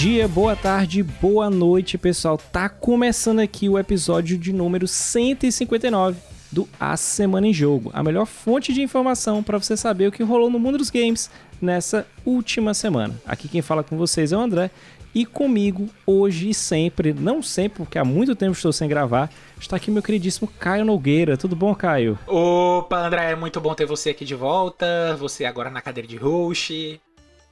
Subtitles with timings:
[0.00, 2.38] Dia, boa tarde, boa noite, pessoal.
[2.38, 6.18] Tá começando aqui o episódio de número 159
[6.50, 10.22] do A Semana em Jogo, a melhor fonte de informação para você saber o que
[10.22, 13.14] rolou no mundo dos games nessa última semana.
[13.26, 14.70] Aqui quem fala com vocês é o André
[15.14, 19.76] e comigo hoje e sempre, não sempre, porque há muito tempo estou sem gravar, está
[19.76, 21.36] aqui meu queridíssimo Caio Nogueira.
[21.36, 22.18] Tudo bom, Caio?
[22.26, 25.14] Opa, André, é muito bom ter você aqui de volta.
[25.18, 26.98] Você agora na cadeira de host.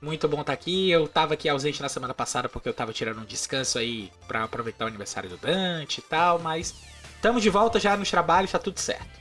[0.00, 0.90] Muito bom estar aqui.
[0.90, 4.44] Eu tava aqui ausente na semana passada porque eu tava tirando um descanso aí para
[4.44, 6.74] aproveitar o aniversário do Dante e tal, mas
[7.16, 9.18] estamos de volta já nos trabalhos, tá tudo certo.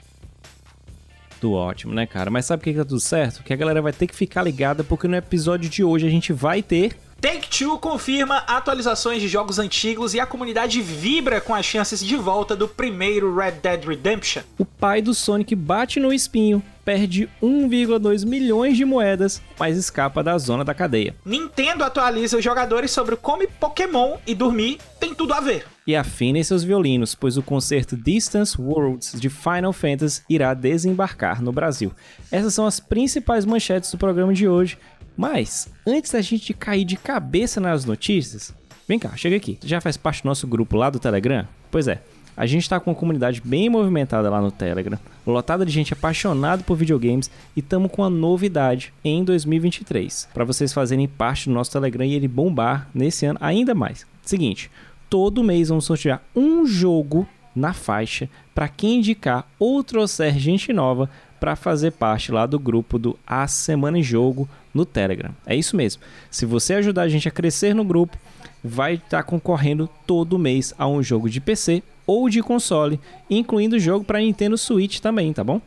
[1.40, 2.30] Tudo ótimo, né, cara?
[2.32, 3.44] Mas sabe o que tá tudo certo?
[3.44, 6.34] Que a galera vai ter que ficar ligada porque no episódio de hoje a gente
[6.34, 12.06] vai ter Take-Two confirma atualizações de jogos antigos e a comunidade vibra com as chances
[12.06, 14.44] de volta do primeiro Red Dead Redemption.
[14.58, 20.38] O pai do Sonic bate no espinho, perde 1,2 milhões de moedas, mas escapa da
[20.38, 21.16] zona da cadeia.
[21.26, 25.66] Nintendo atualiza os jogadores sobre como Pokémon e dormir tem tudo a ver.
[25.88, 31.52] E afinem seus violinos, pois o concerto Distance Worlds de Final Fantasy irá desembarcar no
[31.52, 31.92] Brasil.
[32.32, 34.78] Essas são as principais manchetes do programa de hoje.
[35.18, 38.54] Mas, antes da gente cair de cabeça nas notícias,
[38.88, 39.58] vem cá, chega aqui.
[39.64, 41.48] Já faz parte do nosso grupo lá do Telegram?
[41.72, 42.04] Pois é,
[42.38, 46.62] a gente está com uma comunidade bem movimentada lá no Telegram, lotada de gente apaixonada
[46.62, 51.72] por videogames e estamos com uma novidade em 2023, para vocês fazerem parte do nosso
[51.72, 54.06] Telegram e ele bombar nesse ano ainda mais.
[54.22, 54.70] Seguinte,
[55.10, 61.10] todo mês vamos sortear um jogo na faixa para quem indicar ou trouxer gente nova
[61.40, 64.48] para fazer parte lá do grupo do A Semana em Jogo
[64.78, 65.36] no Telegram.
[65.46, 66.02] É isso mesmo.
[66.30, 68.18] Se você ajudar a gente a crescer no grupo,
[68.64, 73.80] vai estar tá concorrendo todo mês a um jogo de PC ou de console, incluindo
[73.80, 75.60] jogo para Nintendo Switch também, tá bom?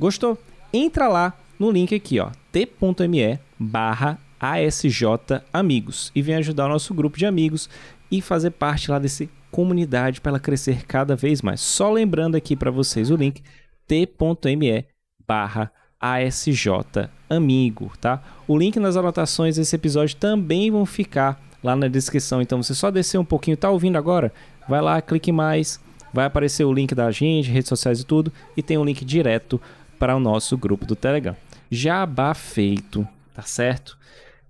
[0.00, 0.36] Gostou?
[0.72, 5.04] Entra lá no link aqui, ó, t.me barra ASJ
[5.52, 7.68] Amigos e vem ajudar o nosso grupo de amigos
[8.10, 11.60] e fazer parte lá desse comunidade para ela crescer cada vez mais.
[11.60, 13.40] Só lembrando aqui para vocês o link
[13.86, 14.84] t.me
[15.26, 15.70] barra
[16.04, 18.22] ASJ Amigo, tá?
[18.46, 22.90] O link nas anotações desse episódio também vão ficar lá na descrição, então você só
[22.90, 24.30] descer um pouquinho, tá ouvindo agora?
[24.68, 25.80] Vai lá, clique mais,
[26.12, 29.60] vai aparecer o link da gente, redes sociais e tudo, e tem um link direto
[29.98, 31.34] para o nosso grupo do Telegram.
[31.70, 33.96] Jabá feito, tá certo?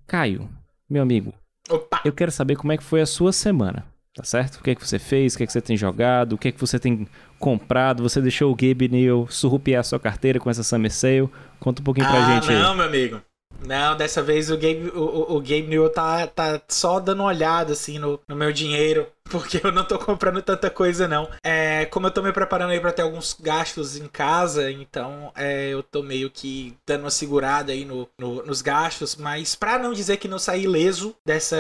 [0.06, 0.48] Caio,
[0.90, 1.32] meu amigo,
[1.70, 2.00] Opa.
[2.04, 3.84] eu quero saber como é que foi a sua semana.
[4.14, 4.56] Tá certo?
[4.56, 5.34] O que é que você fez?
[5.34, 6.34] O que é que você tem jogado?
[6.34, 8.00] O que é que você tem comprado?
[8.04, 11.28] Você deixou o Gabe Neal surrupiar sua carteira com essa Summer Sale?
[11.58, 12.58] Conta um pouquinho pra ah, gente aí.
[12.60, 13.20] Não, meu amigo.
[13.60, 17.72] Não, dessa vez o Gabe, o, o Gabe Newell tá, tá só dando uma olhada
[17.72, 21.28] assim no, no meu dinheiro, porque eu não tô comprando tanta coisa não.
[21.42, 25.68] É, como eu tô me preparando aí pra ter alguns gastos em casa, então é,
[25.70, 29.92] eu tô meio que dando uma segurada aí no, no, nos gastos, mas pra não
[29.92, 31.56] dizer que não saí ileso dessa,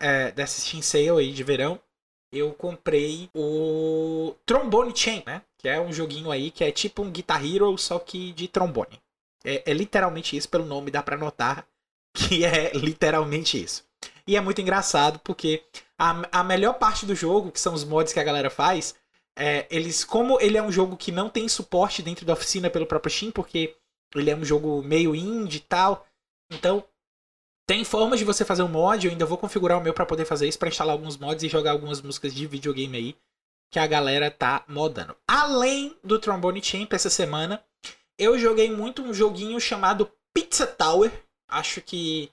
[0.00, 1.78] é, dessa Steam Sale aí de verão,
[2.32, 5.42] eu comprei o Trombone Chain, né?
[5.58, 9.00] Que é um joguinho aí que é tipo um Guitar Hero, só que de trombone.
[9.46, 11.66] É, é literalmente isso, pelo nome dá pra notar
[12.16, 13.84] que é literalmente isso.
[14.26, 15.62] E é muito engraçado porque
[15.98, 18.94] a, a melhor parte do jogo, que são os mods que a galera faz,
[19.38, 22.86] é, eles, como ele é um jogo que não tem suporte dentro da oficina pelo
[22.86, 23.76] próprio Steam, porque
[24.14, 26.06] ele é um jogo meio indie e tal,
[26.50, 26.82] então
[27.68, 30.24] tem formas de você fazer um mod, eu ainda vou configurar o meu para poder
[30.24, 33.16] fazer isso, para instalar alguns mods e jogar algumas músicas de videogame aí
[33.70, 35.16] que a galera tá modando.
[35.26, 37.62] Além do Trombone Champ essa semana,
[38.18, 41.12] eu joguei muito um joguinho chamado Pizza Tower.
[41.48, 42.30] Acho que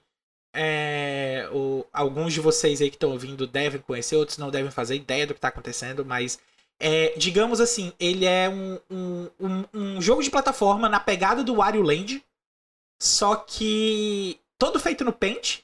[0.54, 4.94] é, o, alguns de vocês aí que estão ouvindo devem conhecer, outros não devem fazer
[4.94, 6.38] ideia do que está acontecendo, mas
[6.78, 11.56] é, digamos assim, ele é um, um, um, um, jogo de plataforma na pegada do
[11.56, 12.24] Wario Land,
[13.00, 15.60] só que todo feito no Paint.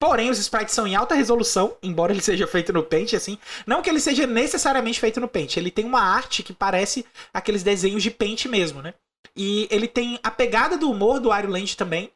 [0.00, 3.38] Porém, os sprites são em alta resolução, embora ele seja feito no Paint, assim.
[3.66, 7.62] Não que ele seja necessariamente feito no Paint, ele tem uma arte que parece aqueles
[7.62, 8.94] desenhos de Paint mesmo, né?
[9.34, 12.12] E ele tem a pegada do humor do Wario Land também.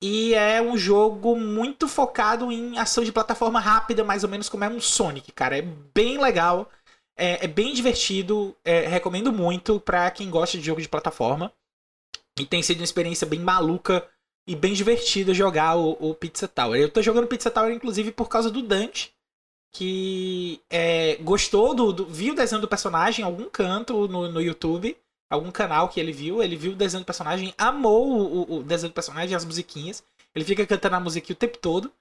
[0.00, 4.64] E é um jogo muito focado em ação de plataforma rápida, mais ou menos como
[4.64, 5.58] é um Sonic, cara.
[5.58, 6.70] É bem legal,
[7.16, 11.52] é, é bem divertido, é, recomendo muito pra quem gosta de jogo de plataforma.
[12.38, 14.06] E tem sido uma experiência bem maluca
[14.46, 16.80] e bem divertida jogar o, o Pizza Tower.
[16.80, 19.12] Eu tô jogando Pizza Tower, inclusive, por causa do Dante,
[19.72, 22.06] que é, gostou do, do.
[22.06, 24.96] viu o desenho do personagem em algum canto no, no YouTube
[25.30, 28.90] algum canal que ele viu, ele viu o desenho do personagem, amou o, o desenho
[28.90, 30.02] do personagem, as musiquinhas.
[30.34, 31.92] Ele fica cantando a musiquinha o tempo todo.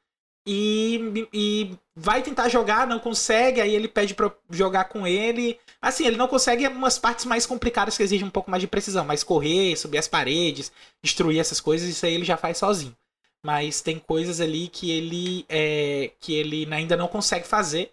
[0.49, 5.59] E, e vai tentar jogar, não consegue, aí ele pede pra jogar com ele.
[5.81, 9.03] Assim, ele não consegue umas partes mais complicadas que exigem um pouco mais de precisão,
[9.03, 10.71] mas correr, subir as paredes,
[11.03, 12.95] destruir essas coisas, isso aí ele já faz sozinho.
[13.43, 17.91] mas tem coisas ali que ele é, que ele ainda não consegue fazer.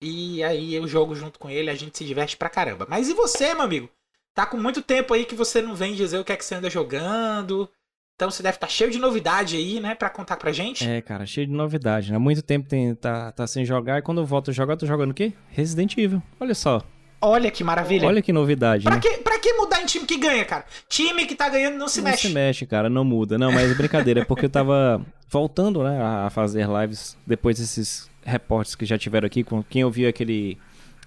[0.00, 2.86] E aí eu jogo junto com ele, a gente se diverte pra caramba.
[2.88, 3.90] Mas e você, meu amigo?
[4.36, 6.54] Tá com muito tempo aí que você não vem dizer o que é que você
[6.54, 7.66] anda jogando.
[8.14, 10.86] Então você deve estar tá cheio de novidade aí, né, pra contar pra gente.
[10.86, 12.14] É, cara, cheio de novidade.
[12.14, 14.78] Há muito tempo tem, tá, tá sem jogar e quando eu volto a jogar, eu
[14.78, 15.32] tô jogando o quê?
[15.48, 16.22] Resident Evil.
[16.38, 16.82] Olha só.
[17.18, 18.06] Olha que maravilha.
[18.06, 19.00] Olha que novidade, pra né?
[19.00, 20.66] Que, pra que mudar em time que ganha, cara?
[20.86, 22.24] Time que tá ganhando não se não mexe.
[22.24, 23.38] Não se mexe, cara, não muda.
[23.38, 25.00] Não, mas brincadeira, é porque eu tava
[25.30, 29.42] voltando, né, a fazer lives depois desses reportes que já tiveram aqui.
[29.42, 30.58] Com quem ouviu aquele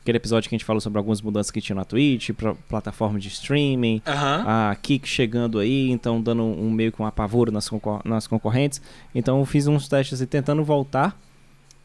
[0.09, 3.19] aquele episódio que a gente falou sobre algumas mudanças que tinha na Twitch, pra, plataforma
[3.19, 4.43] de streaming, uhum.
[4.47, 8.81] a Kik chegando aí, então dando um, meio que um apavoro nas, concor nas concorrentes.
[9.13, 11.15] Então eu fiz uns testes e tentando voltar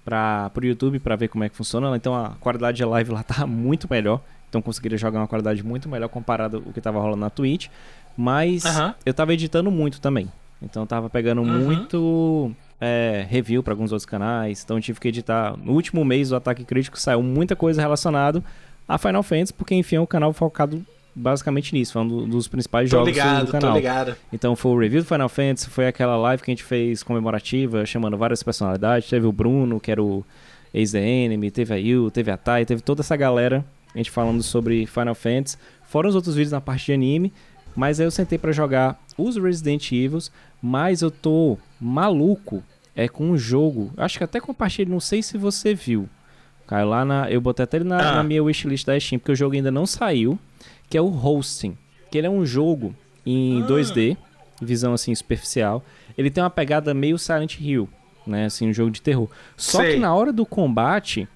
[0.05, 1.95] para o YouTube para ver como é que funciona.
[1.97, 4.21] Então a qualidade de live lá tá muito melhor.
[4.49, 7.69] Então conseguiria jogar uma qualidade muito melhor comparado ao que tava rolando na Twitch.
[8.17, 8.95] Mas uhum.
[9.05, 10.31] eu tava editando muito também.
[10.63, 11.65] Então eu tava pegando uhum.
[11.65, 14.63] muito é, review para alguns outros canais.
[14.65, 15.57] Então eu tive que editar.
[15.57, 18.43] No último mês do Ataque Crítico saiu muita coisa relacionada
[18.87, 20.85] a Final Fantasy, porque enfim é um canal focado
[21.15, 21.93] basicamente nisso.
[21.93, 23.71] Foi um dos principais tô jogos ligado, do canal.
[23.71, 24.17] Tô ligado.
[24.33, 27.87] Então foi o review do Final Fantasy, foi aquela live que a gente fez comemorativa,
[27.87, 29.09] chamando várias personalidades.
[29.09, 30.25] Teve o Bruno, que era o
[30.73, 33.65] ex the Enemy, teve a Yu, teve a Tai, teve toda essa galera.
[33.95, 35.57] A gente falando sobre Final Fantasy.
[35.85, 37.33] Fora os outros vídeos na parte de anime.
[37.75, 40.19] Mas aí eu sentei para jogar os Resident Evil,
[40.63, 42.63] mas eu tô maluco
[42.97, 43.93] é com um jogo.
[43.97, 46.09] Acho que até compartilhei, não sei se você viu.
[46.67, 47.31] Caiu lá na.
[47.31, 48.15] Eu botei até ele na, Ah.
[48.17, 50.39] na minha wishlist da Steam, porque o jogo ainda não saiu.
[50.89, 51.77] Que é o Hosting.
[52.11, 52.95] Que ele é um jogo
[53.27, 53.67] em Ah.
[53.67, 54.17] 2D,
[54.63, 55.83] visão assim superficial.
[56.17, 57.89] Ele tem uma pegada meio Silent Hill,
[58.27, 58.45] né?
[58.47, 59.29] Assim, um jogo de terror.
[59.57, 59.95] Só Sei.
[59.95, 61.27] que na hora do combate,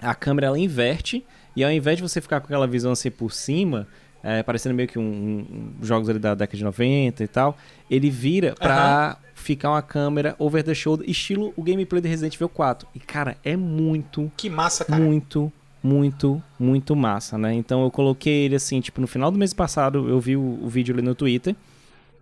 [0.00, 1.24] a câmera ela inverte.
[1.54, 3.86] E ao invés de você ficar com aquela visão assim por cima,
[4.22, 7.56] é, parecendo meio que um, um- jogos ali da década de 90 e tal,
[7.90, 12.48] ele vira pra ficar uma câmera over the shoulder, estilo o gameplay de Resident Evil
[12.48, 12.86] 4.
[12.94, 15.02] E cara, é muito, Que massa, cara.
[15.02, 15.52] muito,
[15.82, 17.52] muito, muito massa, né?
[17.54, 20.68] Então eu coloquei ele assim, tipo, no final do mês passado eu vi o, o
[20.68, 21.56] vídeo ali no Twitter.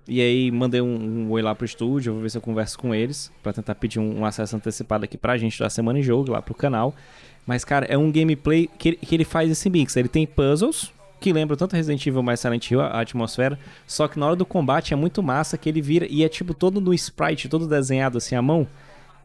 [0.08, 2.92] E aí mandei um, um oi lá pro estúdio, vou ver se eu converso com
[2.94, 6.32] eles, pra tentar pedir um, um acesso antecipado aqui pra gente da semana em jogo
[6.32, 6.94] lá pro canal.
[7.46, 9.96] Mas, cara, é um gameplay que, que ele faz esse mix.
[9.96, 13.58] Ele tem puzzles, que lembram tanto Resident Evil mais Silent Hill, a atmosfera.
[13.86, 16.54] Só que na hora do combate é muito massa que ele vira e é tipo
[16.54, 18.66] todo no sprite, todo desenhado assim à mão.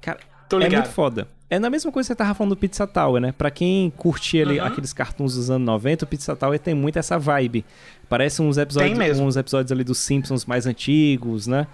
[0.02, 0.20] Cara,
[0.62, 1.28] é muito foda.
[1.50, 3.32] É na mesma coisa que você tava falando do Pizza Tower, né?
[3.32, 4.66] Pra quem curtia ali Uhum.
[4.66, 7.64] aqueles cartoons dos anos 90, o Pizza Tower tem muito essa vibe.
[8.10, 11.68] Parece uns episódios, uns episódios ali dos Simpsons mais antigos, né?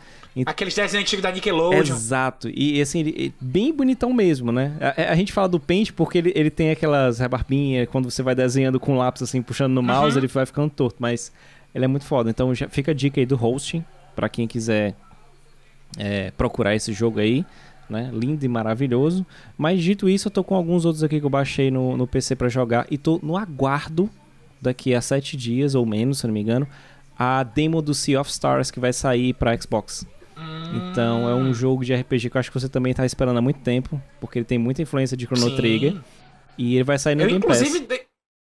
[0.45, 1.81] Aqueles desenhos antigos da Nickelodeon.
[1.81, 2.49] Exato.
[2.53, 4.77] E assim, ele, bem bonitão mesmo, né?
[4.79, 8.33] A, a gente fala do Paint porque ele, ele tem aquelas rebarbinhas, quando você vai
[8.33, 10.21] desenhando com lápis assim, puxando no mouse, Uhum.
[10.23, 11.33] ele vai ficando torto, mas
[11.75, 12.29] ele é muito foda.
[12.29, 13.83] Então já fica a dica aí do hosting,
[14.15, 14.95] pra quem quiser
[15.97, 17.45] é, procurar esse jogo aí,
[17.89, 18.09] né?
[18.13, 19.25] Lindo e maravilhoso.
[19.57, 22.35] Mas dito isso, eu tô com alguns outros aqui que eu baixei no, no PC
[22.37, 24.09] pra jogar e tô no aguardo
[24.61, 26.65] daqui a sete dias ou menos, se não me engano,
[27.19, 30.05] a demo do Sea of Stars que vai sair pra Xbox.
[30.73, 33.41] Então é um jogo de RPG que eu acho que você também tá esperando há
[33.41, 35.55] muito tempo, porque ele tem muita influência de Chrono Sim.
[35.55, 35.95] Trigger
[36.57, 37.59] e ele vai sair no Eu, Game Pass.
[37.59, 38.01] de-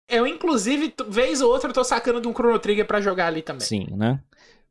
[0.09, 3.41] eu, inclusive, vez ou outra, eu tô sacando de um Chrono Trigger pra jogar ali
[3.41, 3.61] também.
[3.65, 4.19] Sim, né?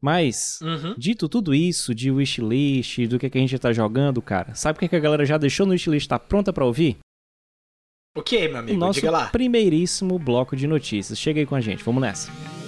[0.01, 0.95] Mas Uhum.
[0.97, 4.81] Dito tudo isso de wishlist, do que, que a gente tá jogando, cara, sabe o
[4.81, 6.99] que, que a galera já deixou no wishlist tá pronta pra ouvir?
[8.17, 8.79] O que, meu O amigo?
[8.79, 9.27] nosso Diga lá.
[9.29, 11.19] primeiríssimo bloco de notícias.
[11.19, 12.60] Chega aí com a gente, vamos nessa.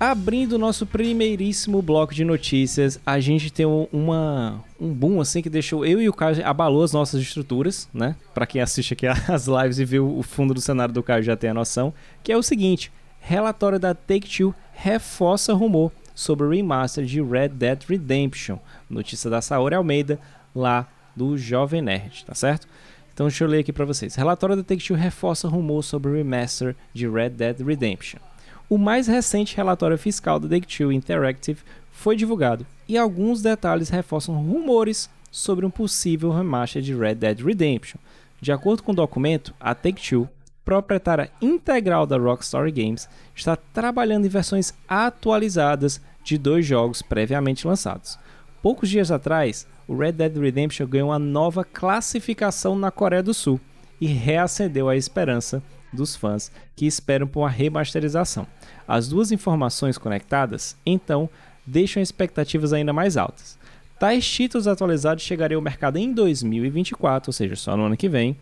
[0.00, 5.50] Abrindo nosso primeiríssimo bloco de notícias, a gente tem um- uma, um boom assim que
[5.50, 8.14] deixou eu e o Caio abalou as nossas estruturas, né?
[8.32, 11.36] Pra quem assiste aqui as lives e viu o fundo do cenário do Caio já
[11.36, 17.04] tem a noção, que é o seguinte: relatório da Take-Two reforça rumor sobre o remaster
[17.04, 18.58] de Red Dead Redemption.
[18.88, 20.20] Notícia da Saori Almeida
[20.54, 20.86] lá
[21.16, 22.68] do Jovem Nerd, tá certo?
[23.12, 24.14] Então deixa eu ler aqui pra vocês.
[24.14, 28.20] Relatório da Take-Two reforça rumor sobre o remaster de Red Dead Redemption.
[28.70, 35.08] O mais recente relatório fiscal da Take-Two Interactive foi divulgado e alguns detalhes reforçam rumores
[35.30, 37.98] sobre um possível remaster de Red Dead Redemption.
[38.38, 40.28] De acordo com o documento, a Take-Two,
[40.66, 48.18] proprietária integral da Rockstar Games, está trabalhando em versões atualizadas de dois jogos previamente lançados.
[48.60, 53.58] Poucos dias atrás, o Red Dead Redemption ganhou uma nova classificação na Coreia do Sul
[53.98, 58.46] e reacendeu a esperança dos fãs que esperam por uma remasterização.
[58.86, 61.28] As duas informações conectadas, então,
[61.66, 63.58] deixam expectativas ainda mais altas.
[63.98, 68.36] Tais títulos atualizados chegariam ao mercado em 2024, ou seja, só no ano que vem,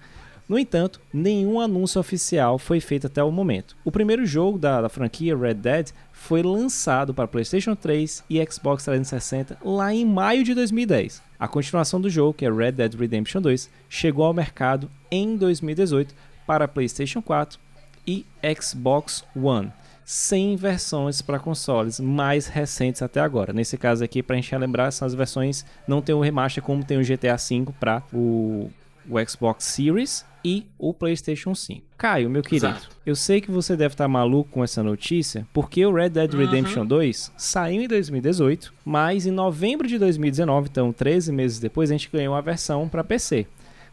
[0.48, 3.76] No entanto, nenhum anúncio oficial foi feito até o momento.
[3.84, 8.84] O primeiro jogo da, da franquia, Red Dead, foi lançado para PlayStation 3 e Xbox
[8.84, 11.20] 360 lá em maio de 2010.
[11.38, 16.14] A continuação do jogo, que é Red Dead Redemption 2, chegou ao mercado em 2018
[16.46, 17.58] para PlayStation 4
[18.06, 18.24] e
[18.60, 19.72] Xbox One,
[20.04, 23.52] sem versões para consoles mais recentes até agora.
[23.52, 26.84] Nesse caso aqui, para a gente lembrar, são as versões não tem o remaster como
[26.84, 28.70] tem o GTA V para o,
[29.08, 31.82] o Xbox Series e o PlayStation 5.
[31.98, 32.88] Caio, meu querido, Exato.
[33.04, 36.82] eu sei que você deve estar maluco com essa notícia, porque o Red Dead Redemption
[36.82, 36.86] uhum.
[36.86, 42.08] 2 saiu em 2018, mas em novembro de 2019, então 13 meses depois, a gente
[42.12, 43.44] ganhou a versão para PC.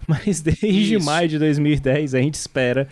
[0.08, 1.06] Mas desde Isso.
[1.06, 2.88] maio de 2010 a gente espera,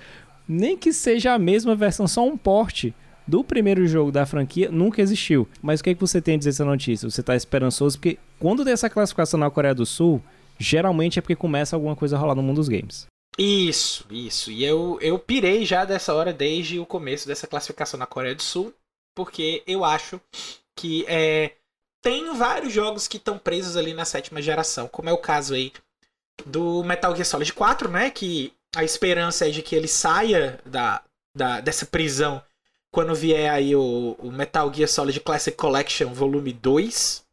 [0.48, 2.94] nem que seja a mesma versão, só um porte
[3.28, 5.48] do primeiro jogo da franquia nunca existiu.
[5.62, 7.10] Mas o que, é que você tem a dizer essa notícia?
[7.10, 7.98] Você está esperançoso?
[7.98, 10.22] Porque quando tem essa classificação na Coreia do Sul,
[10.60, 13.08] geralmente é porque começa alguma coisa a rolar no mundo dos games.
[13.38, 14.52] Isso, isso.
[14.52, 18.44] E eu, eu pirei já dessa hora desde o começo dessa classificação na Coreia do
[18.44, 18.74] Sul,
[19.16, 20.20] porque eu acho
[20.76, 21.54] que é,
[22.02, 25.72] tem vários jogos que estão presos ali na sétima geração, como é o caso aí
[26.46, 28.10] do Metal Gear Solid 4, né?
[28.10, 31.04] Que a esperança é de que ele saia da,
[31.36, 32.44] da dessa prisão
[32.92, 37.26] quando vier aí o, o Metal Gear Solid Classic Collection Volume 2.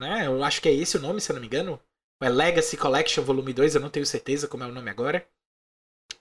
[0.00, 0.26] Né?
[0.26, 1.80] Eu acho que é esse o nome, se eu não me engano.
[2.20, 5.26] É Legacy Collection Volume 2, eu não tenho certeza como é o nome agora.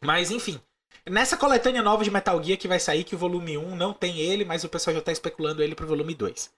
[0.01, 0.59] Mas enfim,
[1.05, 4.19] nessa coletânea nova de Metal Gear que vai sair, que o volume 1 não tem
[4.19, 6.51] ele, mas o pessoal já tá especulando ele pro volume 2.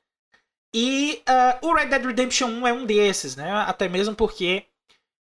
[0.73, 3.51] E uh, o Red Dead Redemption 1 é um desses, né?
[3.51, 4.65] Até mesmo porque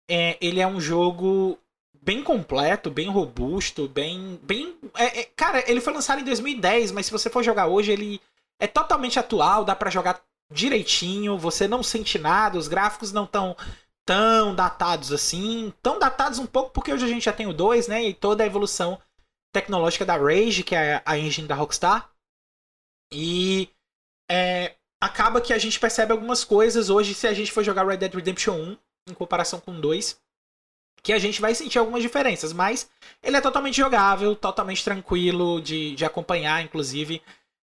[0.09, 1.57] é, ele é um jogo
[2.01, 4.39] bem completo, bem robusto, bem.
[4.41, 7.91] bem é, é, cara, ele foi lançado em 2010, mas se você for jogar hoje,
[7.91, 8.19] ele
[8.59, 13.55] é totalmente atual, dá para jogar direitinho, você não sente nada, os gráficos não estão
[14.05, 15.71] tão datados assim.
[15.83, 18.03] Tão datados um pouco porque hoje a gente já tem o 2, né?
[18.03, 18.99] E toda a evolução
[19.53, 22.09] tecnológica da Rage, que é a engine da Rockstar.
[23.13, 23.69] E
[24.29, 27.97] é, acaba que a gente percebe algumas coisas hoje se a gente for jogar Red
[27.97, 28.77] Dead Redemption 1
[29.11, 30.17] em comparação com 2.
[31.01, 32.89] Que a gente vai sentir algumas diferenças, mas
[33.23, 37.21] ele é totalmente jogável, totalmente tranquilo de, de acompanhar, inclusive.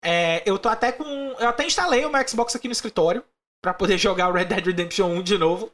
[0.03, 1.05] É, eu tô até com.
[1.05, 3.23] Eu até instalei o meu Xbox aqui no escritório
[3.63, 5.71] para poder jogar o Red Dead Redemption 1 de novo.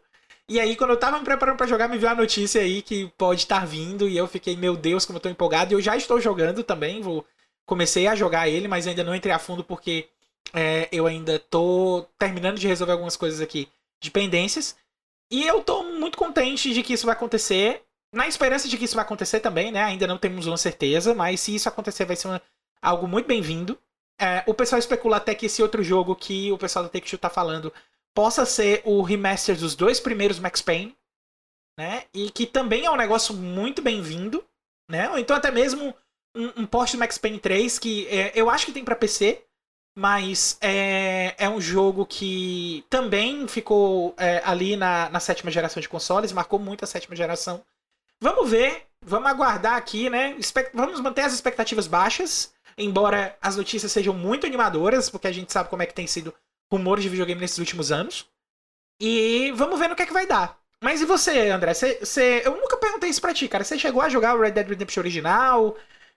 [0.48, 3.08] E aí, quando eu tava me preparando para jogar, me viu a notícia aí que
[3.18, 4.08] pode estar vindo.
[4.08, 5.72] E eu fiquei, meu Deus, como eu tô empolgado.
[5.72, 7.00] E eu já estou jogando também.
[7.00, 7.24] Vou...
[7.64, 10.08] Comecei a jogar ele, mas ainda não entrei a fundo porque
[10.54, 13.68] é, eu ainda tô terminando de resolver algumas coisas aqui
[14.00, 14.76] de pendências.
[15.30, 17.82] E eu tô muito contente de que isso vai acontecer.
[18.12, 19.82] Na esperança de que isso vai acontecer também, né?
[19.82, 22.42] Ainda não temos uma certeza, mas se isso acontecer, vai ser uma...
[22.80, 23.78] algo muito bem-vindo.
[24.20, 27.28] É, o pessoal especula até que esse outro jogo que o pessoal da Take-Two tá
[27.28, 27.72] falando
[28.14, 30.96] possa ser o remaster dos dois primeiros Max Payne,
[31.78, 32.04] né?
[32.14, 34.42] E que também é um negócio muito bem-vindo,
[34.90, 35.10] né?
[35.10, 35.94] Ou então até mesmo
[36.34, 39.44] um, um post do Max Payne 3 que é, eu acho que tem para PC,
[39.96, 45.88] mas é, é um jogo que também ficou é, ali na, na sétima geração de
[45.88, 47.64] consoles, marcou muito a sétima geração.
[48.20, 50.36] Vamos ver, vamos aguardar aqui, né?
[50.74, 55.70] Vamos manter as expectativas baixas, embora as notícias sejam muito animadoras, porque a gente sabe
[55.70, 56.34] como é que tem sido
[56.70, 58.26] rumores de videogame nesses últimos anos.
[59.00, 60.58] E vamos ver no que é que vai dar.
[60.82, 61.72] Mas e você, André?
[61.72, 62.42] Você...
[62.44, 63.64] Eu nunca perguntei isso pra ti, cara.
[63.64, 65.74] Você chegou a jogar o Red Dead Redemption original?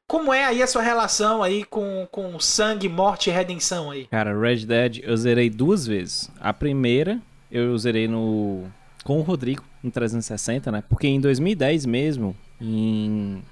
[0.10, 4.08] Como é aí a sua relação aí com, com sangue, morte e redenção aí?
[4.08, 6.32] Cara, Red Dead eu zerei duas vezes.
[6.39, 8.63] A primeira eu zerei no
[9.04, 10.84] com o Rodrigo no 360, né?
[10.89, 13.44] Porque em 2010 mesmo, em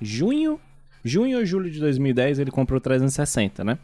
[0.00, 0.58] junho,
[1.04, 3.78] junho ou julho de 2010 ele comprou o 360, né?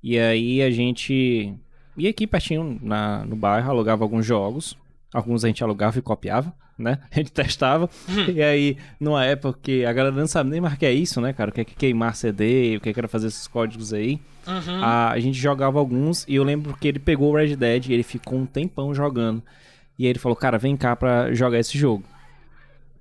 [0.00, 1.52] E aí a gente
[1.96, 4.78] e aqui pertinho na, no bairro alugava alguns jogos.
[5.12, 6.98] Alguns a gente alugava e copiava, né?
[7.10, 7.88] A gente testava.
[8.32, 11.20] e aí, numa época que a galera não sabe nem mais o que é isso,
[11.20, 11.50] né, cara?
[11.50, 14.20] O que é queimar CD, o que é era fazer esses códigos aí.
[14.46, 14.82] Uhum.
[14.82, 17.92] A, a, gente jogava alguns e eu lembro que ele pegou o Red Dead e
[17.92, 19.42] ele ficou um tempão jogando.
[19.98, 22.02] E aí ele falou, cara, vem cá pra jogar esse jogo.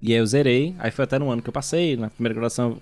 [0.01, 0.75] E aí eu zerei.
[0.77, 2.77] Aí foi até no ano que eu passei, na primeira graduação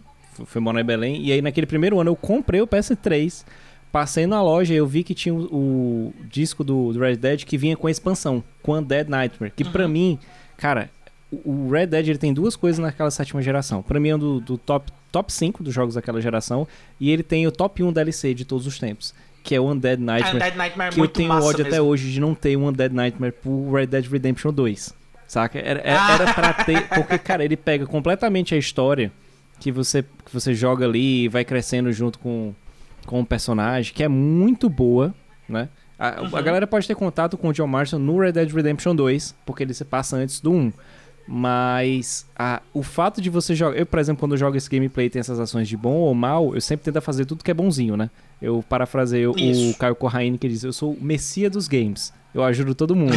[0.45, 1.25] fui morar em Belém.
[1.25, 3.45] E aí naquele primeiro ano eu comprei o PS3
[3.91, 7.43] Passei na loja e eu vi que tinha o, o disco do, do, Red Dead
[7.43, 9.51] que vinha com a expansão, com Dead Nightmare.
[9.55, 9.71] Que uhum.
[9.71, 10.19] pra mim,
[10.59, 10.89] cara,
[11.31, 13.81] o Red Dead ele tem duas coisas naquela sétima geração.
[13.81, 16.67] Pra mim é um do, do top, top 5 dos jogos daquela geração.
[16.99, 19.13] E ele tem o top 1 DLC de todos os tempos.
[19.43, 20.35] Que é o Undead Nightmare.
[20.35, 21.67] Undead Nightmare é que eu tenho ódio mesmo.
[21.67, 24.93] até hoje de não ter o Undead Nightmare pro Red Dead Redemption 2.
[25.27, 25.59] Saca?
[25.59, 26.87] Era, era, era pra ter.
[26.89, 29.11] Porque, cara, ele pega completamente a história
[29.59, 32.53] que você, que você joga ali e vai crescendo junto com
[33.09, 35.15] com o personagem, que é muito boa,
[35.47, 35.67] né?
[35.99, 36.35] A, uhum.
[36.35, 39.63] a, galera pode ter contato com o John Marston no Red Dead Redemption 2, porque
[39.63, 40.71] ele se passa antes do 1.
[41.27, 43.77] Mas a, o fato de você jogar.
[43.77, 46.15] Eu, por exemplo, quando eu jogo esse gameplay e tem essas ações de bom ou
[46.15, 48.09] mal, eu sempre tento fazer tudo que é bonzinho, né?
[48.41, 52.11] Eu parafrasei o, o Caio Corraine que diz: Eu sou o messia dos games.
[52.33, 53.13] Eu ajudo todo mundo.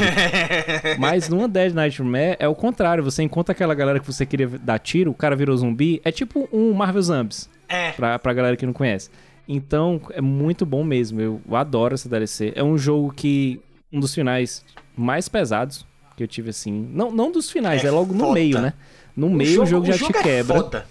[0.98, 3.04] Mas no Undead Nightmare é o contrário.
[3.04, 6.00] Você encontra aquela galera que você queria dar tiro, o cara virou zumbi.
[6.04, 7.48] É tipo um Marvel Zombies.
[7.68, 7.92] É.
[7.92, 9.10] Pra, pra galera que não conhece.
[9.49, 11.20] Então, é muito bom mesmo.
[11.20, 12.52] Eu adoro essa DLC.
[12.54, 13.61] É um jogo que.
[13.92, 14.64] Um dos finais
[14.96, 15.84] mais pesados
[16.16, 16.88] que eu tive assim.
[16.92, 18.26] Não, não dos finais, é, é logo foda.
[18.26, 18.72] no meio, né?
[19.16, 20.56] No o meio jogo, o jogo já o jogo te é quebra.
[20.56, 20.87] Foda.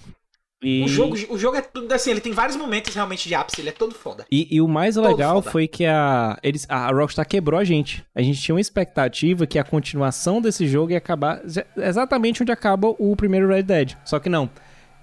[0.63, 0.83] E...
[0.83, 3.69] O, jogo, o jogo é tudo assim, ele tem vários momentos realmente de ápice, ele
[3.69, 4.27] é todo foda.
[4.31, 5.49] E, e o mais todo legal foda.
[5.49, 8.05] foi que a, eles, a Rockstar quebrou a gente.
[8.13, 11.41] A gente tinha uma expectativa que a continuação desse jogo ia acabar
[11.75, 13.93] exatamente onde acaba o primeiro Red Dead.
[14.05, 14.47] Só que não.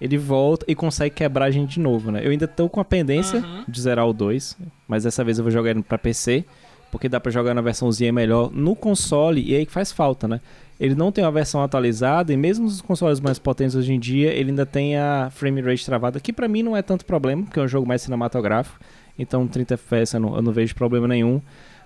[0.01, 2.21] Ele volta e consegue quebrar a gente de novo, né?
[2.25, 3.65] Eu ainda tô com a pendência uhum.
[3.67, 6.45] de zerar o 2, mas dessa vez eu vou jogar ele pra PC
[6.91, 10.41] porque dá para jogar na versãozinha melhor no console e aí que faz falta, né?
[10.81, 14.33] Ele não tem uma versão atualizada e mesmo nos consoles mais potentes hoje em dia,
[14.33, 17.59] ele ainda tem a frame rate travada, que para mim não é tanto problema, porque
[17.59, 18.79] é um jogo mais cinematográfico,
[19.19, 21.43] então 30 FPS eu não, eu não vejo problema nenhum.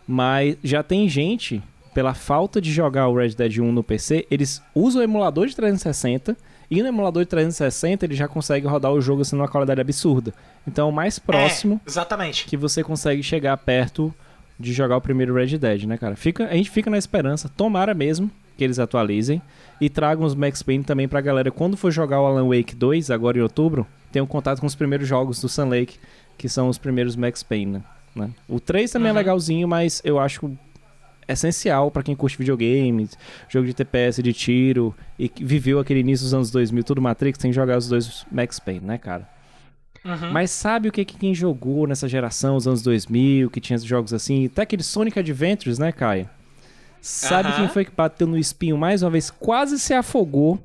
[0.07, 1.63] Mas já tem gente,
[1.95, 5.57] pela falta de jogar o Red Dead 1 no PC, eles usam o emulador de
[5.57, 6.37] 360
[6.71, 10.33] e no emulador de 360 ele já consegue rodar o jogo assim numa qualidade absurda.
[10.67, 12.47] Então, o mais próximo é, exatamente.
[12.47, 14.15] que você consegue chegar perto
[14.59, 16.17] de jogar o primeiro Red Dead, né, cara?
[16.17, 19.43] Fica, a gente fica na esperança, tomara mesmo que eles atualizem
[19.81, 21.51] e tragam os Max Payne também pra galera.
[21.51, 25.09] Quando for jogar o Alan Wake 2, agora em outubro, tenham contato com os primeiros
[25.09, 25.99] jogos do Sun Lake,
[26.39, 27.83] que são os primeiros Max Payne,
[28.15, 28.31] né?
[28.49, 29.19] O 3 também é uhum.
[29.19, 30.57] é legalzinho, mas eu acho
[31.33, 33.17] essencial para quem curte videogames,
[33.49, 37.51] jogo de TPS, de tiro e viveu aquele início dos anos 2000, tudo Matrix, tem
[37.51, 39.29] que jogar os dois Max Payne, né, cara?
[40.05, 40.33] Uhum.
[40.33, 44.13] Mas sabe o que, que quem jogou nessa geração, os anos 2000, que tinha jogos
[44.13, 46.29] assim, até aquele Sonic Adventures, né, Caio?
[47.01, 47.57] Sabe uhum.
[47.57, 50.63] quem foi que bateu no espinho mais uma vez, quase se afogou?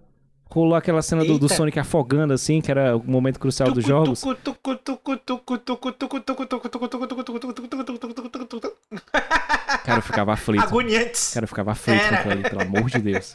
[0.50, 4.24] Rolou aquela cena do, do, Sonic afogando, assim, que era o momento crucial dos jogos.
[9.84, 10.64] Cara, eu ficava aflito.
[10.64, 11.34] Agoniantes.
[11.34, 13.34] Cara, eu ficava aflito com ali, pelo amor de Deus.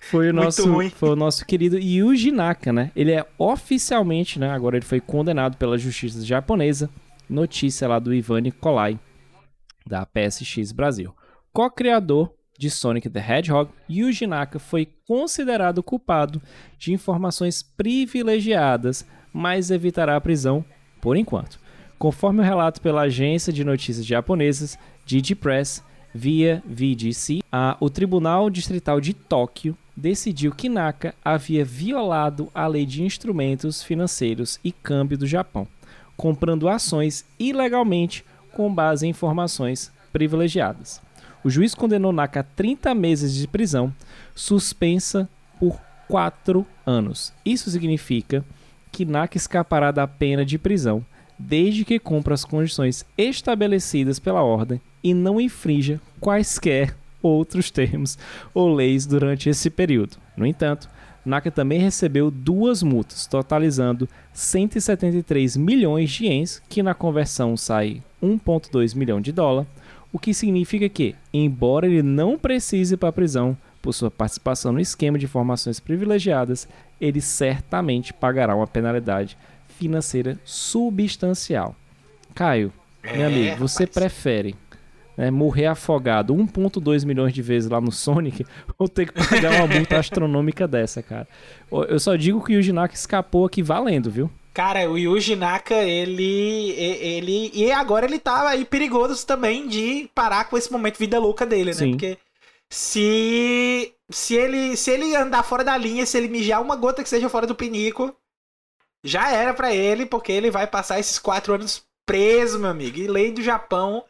[0.00, 2.90] Foi o nosso, foi o nosso querido Yuji Naka, né?
[2.96, 4.50] Ele é oficialmente, né?
[4.50, 6.90] Agora ele foi condenado pela justiça japonesa.
[7.28, 8.98] Notícia lá do Ivan Nikolai,
[9.86, 11.14] da PSX Brasil.
[11.52, 16.40] Co-criador de Sonic the Hedgehog, Yuji Naka foi considerado culpado
[16.78, 20.64] de informações privilegiadas, mas evitará a prisão
[21.00, 21.58] por enquanto.
[21.98, 25.82] Conforme o relato pela agência de notícias japonesas Digipress,
[26.16, 32.86] via VGC, a, o Tribunal Distrital de Tóquio decidiu que Naka havia violado a lei
[32.86, 35.68] de instrumentos financeiros e câmbio do Japão,
[36.16, 41.05] comprando ações ilegalmente com base em informações privilegiadas.
[41.46, 43.94] O juiz condenou Naka a 30 meses de prisão,
[44.34, 45.28] suspensa
[45.60, 47.32] por 4 anos.
[47.44, 48.44] Isso significa
[48.90, 51.06] que Naka escapará da pena de prisão
[51.38, 58.18] desde que cumpra as condições estabelecidas pela ordem e não infrinja quaisquer outros termos
[58.52, 60.16] ou leis durante esse período.
[60.36, 60.90] No entanto,
[61.24, 68.96] Naka também recebeu duas multas, totalizando 173 milhões de ienes, que na conversão sai 1,2
[68.96, 69.64] milhão de dólar,
[70.16, 74.80] o que significa que, embora ele não precise para a prisão por sua participação no
[74.80, 76.66] esquema de informações privilegiadas,
[76.98, 79.36] ele certamente pagará uma penalidade
[79.68, 81.76] financeira substancial.
[82.34, 82.72] Caio,
[83.04, 83.94] meu é, amigo, você rapaz.
[83.94, 84.54] prefere
[85.18, 88.46] né, morrer afogado 1.2 milhões de vezes lá no Sonic,
[88.78, 91.28] ou ter que pagar uma multa astronômica dessa, cara.
[91.70, 94.30] Eu só digo que o Yuji Naka escapou aqui valendo, viu?
[94.56, 97.50] Cara, o Yuji Naka, ele, ele.
[97.52, 101.72] E agora ele tá aí perigoso também de parar com esse momento vida louca dele,
[101.72, 101.74] né?
[101.74, 101.90] Sim.
[101.90, 102.16] Porque
[102.72, 103.92] se.
[104.10, 107.28] Se ele, se ele andar fora da linha, se ele mijar uma gota que seja
[107.28, 108.16] fora do pinico,
[109.04, 112.96] já era para ele, porque ele vai passar esses quatro anos preso, meu amigo.
[112.96, 114.06] E lei do Japão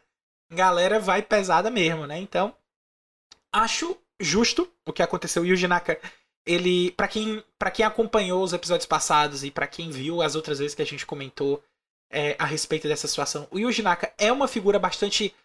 [0.49, 2.17] galera vai pesada mesmo, né?
[2.19, 2.55] Então,
[3.51, 5.43] acho justo o que aconteceu.
[5.43, 5.99] O Yuji Naka,
[6.47, 10.59] ele, para quem, pra quem acompanhou os episódios passados e para quem viu as outras
[10.59, 11.61] vezes que a gente comentou
[12.09, 15.35] é, a respeito dessa situação, o Yuji Naka é uma figura bastante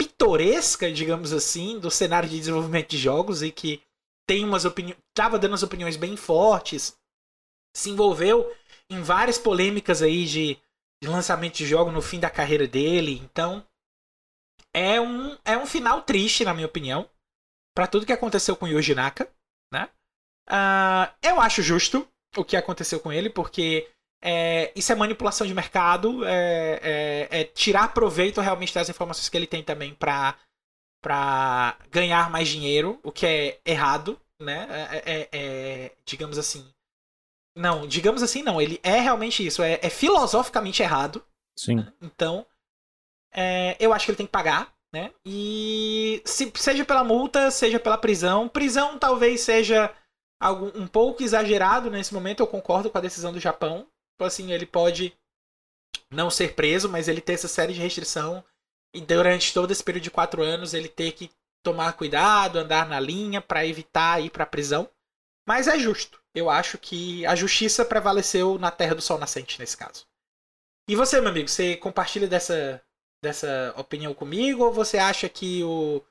[0.00, 3.82] pitoresca, digamos assim, do cenário de desenvolvimento de jogos e que
[4.26, 6.96] tem umas opiniões, tava dando as opiniões bem fortes,
[7.76, 8.50] se envolveu
[8.90, 10.58] em várias polêmicas aí de,
[11.02, 13.64] de lançamento de jogo no fim da carreira dele, então
[14.72, 17.08] é um, é um final triste, na minha opinião,
[17.74, 19.30] para tudo que aconteceu com Yuji Naka,
[19.72, 19.88] né?
[20.48, 23.88] Uh, eu acho justo o que aconteceu com ele, porque
[24.22, 29.36] é, isso é manipulação de mercado, é, é, é, tirar proveito realmente das informações que
[29.36, 30.36] ele tem também para
[31.00, 34.66] para ganhar mais dinheiro, o que é errado, né?
[34.68, 36.68] É, é, é, digamos assim.
[37.56, 38.60] Não, digamos assim, não.
[38.60, 39.62] Ele é realmente isso.
[39.62, 41.24] É, é filosoficamente errado.
[41.56, 41.76] Sim.
[41.76, 41.92] Né?
[42.02, 42.44] Então,
[43.32, 45.12] é, eu acho que ele tem que pagar, né?
[45.24, 48.48] E se, seja pela multa, seja pela prisão.
[48.48, 49.94] Prisão talvez seja
[50.74, 52.40] um pouco exagerado nesse momento.
[52.40, 53.86] Eu concordo com a decisão do Japão.
[54.12, 55.16] Tipo assim, ele pode
[56.10, 58.44] não ser preso, mas ele ter essa série de restrição
[58.94, 61.30] e durante todo esse período de quatro anos ele ter que
[61.62, 64.88] tomar cuidado, andar na linha para evitar ir para prisão.
[65.46, 66.20] Mas é justo.
[66.34, 70.06] Eu acho que a justiça prevaleceu na Terra do Sol Nascente nesse caso.
[70.88, 72.82] E você, meu amigo, você compartilha dessa,
[73.22, 76.02] dessa opinião comigo ou você acha que o,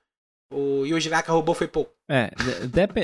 [0.50, 1.92] o Yuji Naka roubou foi pouco?
[2.10, 2.32] É,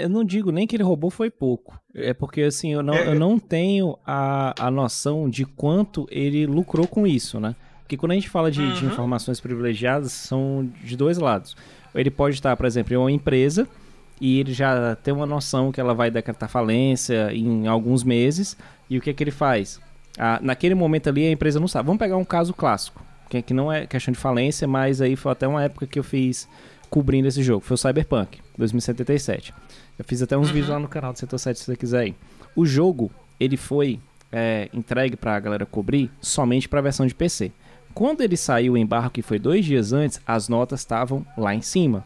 [0.02, 1.78] eu não digo nem que ele roubou foi pouco.
[1.94, 6.88] É porque assim, eu não, eu não tenho a, a noção de quanto ele lucrou
[6.88, 7.56] com isso, né?
[7.82, 8.74] Porque quando a gente fala de, uhum.
[8.74, 11.56] de informações privilegiadas, são de dois lados.
[11.94, 13.68] Ele pode estar, por exemplo, em uma empresa
[14.22, 18.58] e ele já tem uma noção que ela vai decretar falência em alguns meses.
[18.90, 19.82] E o que é que ele faz?
[20.18, 21.88] Ah, naquele momento ali a empresa não sabe.
[21.88, 25.32] Vamos pegar um caso clássico, que, que não é questão de falência, mas aí foi
[25.32, 26.48] até uma época que eu fiz
[26.94, 27.66] cobrindo esse jogo.
[27.66, 29.52] Foi o Cyberpunk 2077.
[29.98, 30.54] Eu fiz até uns uhum.
[30.54, 32.16] vídeos lá no canal do Setor 7 se você quiser ir.
[32.56, 34.00] O jogo, ele foi
[34.32, 37.52] é, entregue pra galera cobrir somente pra versão de PC.
[37.96, 41.64] Quando ele saiu em barro, que foi dois dias antes, as notas estavam lá em
[41.64, 42.06] cima.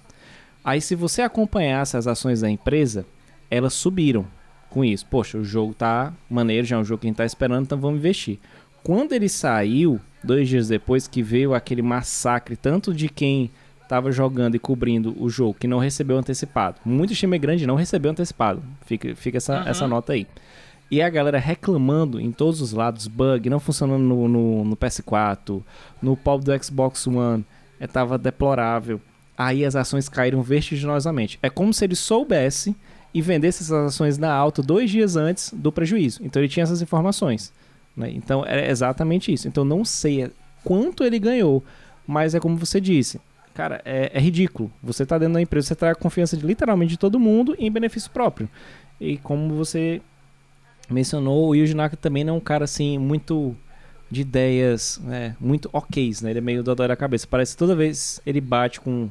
[0.63, 3.05] Aí, se você acompanhasse as ações da empresa,
[3.51, 4.25] elas subiram
[4.69, 5.05] com isso.
[5.05, 7.77] Poxa, o jogo tá maneiro, já é um jogo que a gente tá esperando, então
[7.77, 8.39] vamos investir.
[8.85, 13.51] Quando ele saiu, dois dias depois, que veio aquele massacre, tanto de quem
[13.87, 16.77] estava jogando e cobrindo o jogo que não recebeu antecipado.
[16.85, 18.61] Muito time grande não recebeu antecipado.
[18.85, 19.67] Fica, fica essa, uhum.
[19.67, 20.27] essa nota aí.
[20.91, 25.61] E a galera reclamando em todos os lados, bug, não funcionando no, no, no PS4,
[26.01, 27.45] no pop do Xbox One,
[27.79, 29.01] estava é, deplorável.
[29.37, 31.39] Aí as ações caíram vertiginosamente.
[31.41, 32.75] É como se ele soubesse
[33.13, 36.21] e vendesse essas ações na alta dois dias antes do prejuízo.
[36.23, 37.53] Então ele tinha essas informações.
[37.95, 38.11] Né?
[38.13, 39.47] Então é exatamente isso.
[39.47, 40.31] Então não sei
[40.63, 41.63] quanto ele ganhou,
[42.05, 43.19] mas é como você disse.
[43.57, 44.71] Cara, é, é ridículo.
[44.83, 47.71] Você está dentro da empresa, você traz a confiança de literalmente de todo mundo em
[47.71, 48.47] benefício próprio.
[49.01, 49.99] E como você
[50.87, 53.55] mencionou, o Yuji Naka também não é um cara assim muito
[54.11, 56.29] de ideias, né, muito ok, né?
[56.29, 57.25] Ele é meio dodói da cabeça.
[57.27, 59.09] Parece que toda vez ele bate com,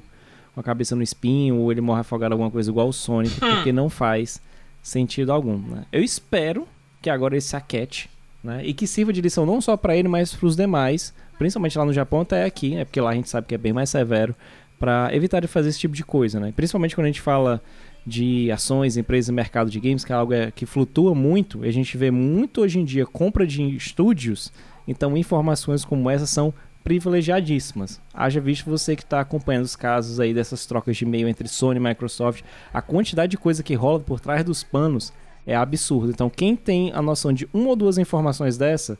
[0.54, 3.56] com a cabeça no espinho ou ele morre afogado alguma coisa igual o Sonic, hum.
[3.56, 4.40] porque não faz
[4.80, 5.86] sentido algum, né?
[5.90, 6.68] Eu espero
[7.02, 8.08] que agora ele se aquete,
[8.44, 8.64] né?
[8.64, 11.84] E que sirva de lição não só para ele, mas para os demais, principalmente lá
[11.84, 12.84] no Japão até aqui, né?
[12.84, 14.34] Porque lá a gente sabe que é bem mais severo
[14.78, 16.52] para evitar de fazer esse tipo de coisa, né?
[16.54, 17.62] Principalmente quando a gente fala
[18.06, 21.68] de ações, empresas e mercado de games, que é algo é, que flutua muito, e
[21.68, 24.52] a gente vê muito hoje em dia compra de estúdios,
[24.86, 28.00] então informações como essa são privilegiadíssimas.
[28.14, 31.80] Haja visto você que está acompanhando os casos aí dessas trocas de e-mail entre Sony
[31.80, 35.12] e Microsoft, a quantidade de coisa que rola por trás dos panos
[35.44, 36.12] é absurda.
[36.12, 38.96] Então quem tem a noção de uma ou duas informações dessa,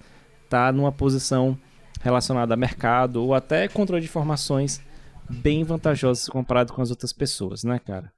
[0.48, 1.56] tá numa posição
[2.06, 4.80] relacionada a mercado ou até controle de informações
[5.28, 8.12] bem vantajosa comparado com as outras pessoas, né, cara?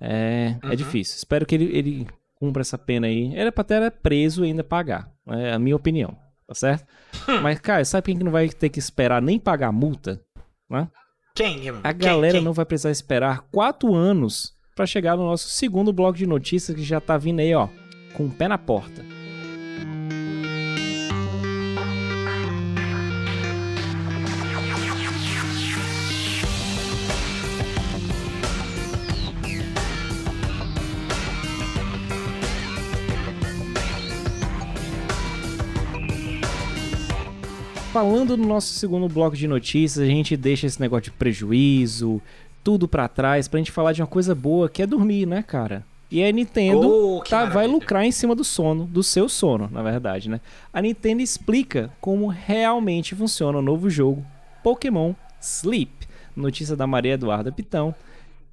[0.00, 0.72] É, é uhum.
[0.72, 1.16] é difícil.
[1.16, 3.34] Espero que ele, ele cumpra essa pena aí.
[3.36, 5.10] Era pra ter preso e ainda pagar.
[5.28, 6.16] É a minha opinião.
[6.46, 6.84] Tá certo?
[7.28, 7.40] Hum.
[7.40, 10.20] Mas, cara, sabe quem que não vai ter que esperar nem pagar a multa?
[10.68, 10.88] Né?
[11.34, 11.62] Quem?
[11.82, 12.44] A galera quem?
[12.44, 16.82] não vai precisar esperar quatro anos para chegar no nosso segundo bloco de notícias que
[16.82, 17.68] já tá vindo aí, ó,
[18.14, 19.11] com o pé na porta.
[37.92, 42.22] Falando no nosso segundo bloco de notícias, a gente deixa esse negócio de prejuízo,
[42.64, 45.84] tudo para trás, pra gente falar de uma coisa boa, que é dormir, né, cara?
[46.10, 49.82] E a Nintendo oh, tá, vai lucrar em cima do sono, do seu sono, na
[49.82, 50.40] verdade, né?
[50.72, 54.24] A Nintendo explica como realmente funciona o novo jogo
[54.62, 55.92] Pokémon Sleep.
[56.34, 57.94] Notícia da Maria Eduarda Pitão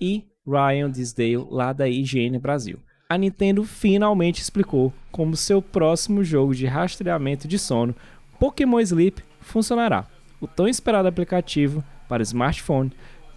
[0.02, 2.78] e Ryan Disdale, lá da IGN Brasil.
[3.08, 7.96] A Nintendo finalmente explicou como seu próximo jogo de rastreamento de sono,
[8.38, 10.06] Pokémon Sleep, funcionará.
[10.40, 12.92] O tão esperado aplicativo para smartphone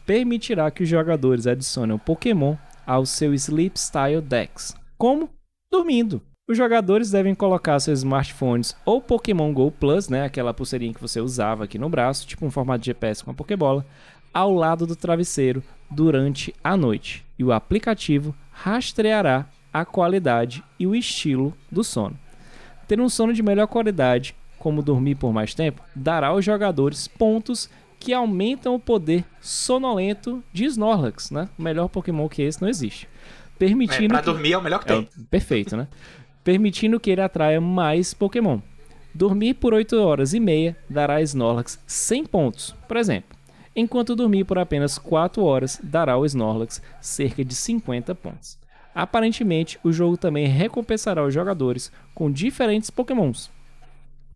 [0.06, 4.74] permitirá que os jogadores adicionem o Pokémon ao seu Sleep Style Dex.
[4.98, 5.28] Como?
[5.70, 6.20] Dormindo.
[6.48, 11.20] Os jogadores devem colocar seus smartphones ou Pokémon Go Plus, né, aquela pulseirinha que você
[11.20, 13.86] usava aqui no braço, tipo um formato de GPS com a Pokébola,
[14.34, 17.24] ao lado do travesseiro durante a noite.
[17.38, 22.18] E o aplicativo rastreará a qualidade e o estilo do sono.
[22.86, 27.68] Ter um sono de melhor qualidade como dormir por mais tempo, dará aos jogadores pontos
[27.98, 31.48] que aumentam o poder sonolento de Snorlax, né?
[31.58, 33.08] O melhor Pokémon que esse não existe.
[33.58, 34.04] permitindo.
[34.04, 34.26] É, pra que...
[34.26, 35.00] dormir é o melhor que tem.
[35.00, 35.88] É, perfeito, né?
[36.44, 38.60] permitindo que ele atraia mais Pokémon.
[39.12, 43.36] Dormir por 8 horas e meia dará a Snorlax 100 pontos, por exemplo,
[43.74, 48.56] enquanto dormir por apenas 4 horas dará ao Snorlax cerca de 50 pontos.
[48.94, 53.50] Aparentemente, o jogo também recompensará os jogadores com diferentes Pokémons,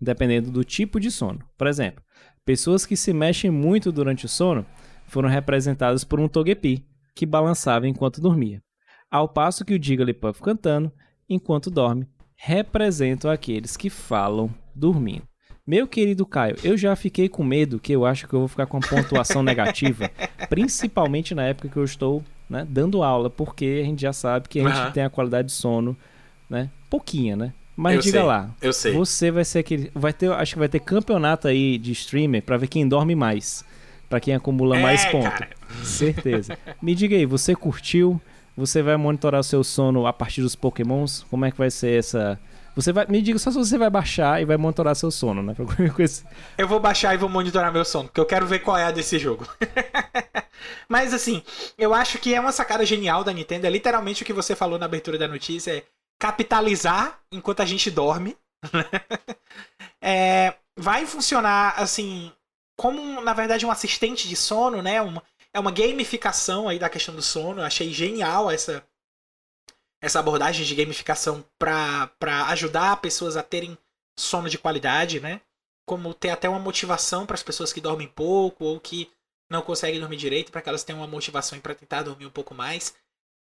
[0.01, 1.41] dependendo do tipo de sono.
[1.57, 2.03] Por exemplo,
[2.45, 4.65] pessoas que se mexem muito durante o sono
[5.07, 8.63] foram representadas por um Togepi, que balançava enquanto dormia,
[9.11, 10.93] ao passo que o Jigglypuff cantando,
[11.29, 12.07] enquanto dorme,
[12.37, 15.27] representam aqueles que falam dormindo.
[15.67, 18.67] Meu querido Caio, eu já fiquei com medo que eu acho que eu vou ficar
[18.67, 20.09] com uma pontuação negativa,
[20.49, 24.61] principalmente na época que eu estou né, dando aula, porque a gente já sabe que
[24.61, 24.93] a gente uhum.
[24.93, 25.97] tem a qualidade de sono,
[26.49, 27.53] né, pouquinha, né?
[27.77, 28.93] Mas eu diga sei, lá, eu sei.
[28.93, 32.57] você vai ser aquele, vai ter, acho que vai ter campeonato aí de streamer para
[32.57, 33.65] ver quem dorme mais,
[34.09, 35.47] para quem acumula é, mais pontos.
[35.85, 36.57] Certeza.
[36.81, 38.19] Me diga aí, você curtiu?
[38.57, 41.27] Você vai monitorar o seu sono a partir dos pokémons?
[41.31, 42.41] Como é que vai ser essa...
[42.75, 45.55] Você vai, me diga só se você vai baixar e vai monitorar seu sono, né?
[46.57, 48.91] Eu vou baixar e vou monitorar meu sono, porque eu quero ver qual é a
[48.91, 49.47] desse jogo.
[50.89, 51.43] Mas assim,
[51.79, 53.67] eu acho que é uma sacada genial da Nintendo.
[53.67, 55.83] É literalmente o que você falou na abertura da notícia: é
[56.19, 58.37] capitalizar enquanto a gente dorme.
[60.01, 62.33] é, vai funcionar assim,
[62.79, 65.01] como na verdade um assistente de sono, né?
[65.01, 67.61] Uma, é uma gamificação aí da questão do sono.
[67.61, 68.85] Eu achei genial essa
[70.01, 72.11] essa abordagem de gamificação para
[72.49, 73.77] ajudar pessoas a terem
[74.19, 75.41] sono de qualidade, né?
[75.87, 79.11] Como ter até uma motivação para as pessoas que dormem pouco ou que
[79.51, 82.55] não conseguem dormir direito, para que elas tenham uma motivação para tentar dormir um pouco
[82.55, 82.95] mais.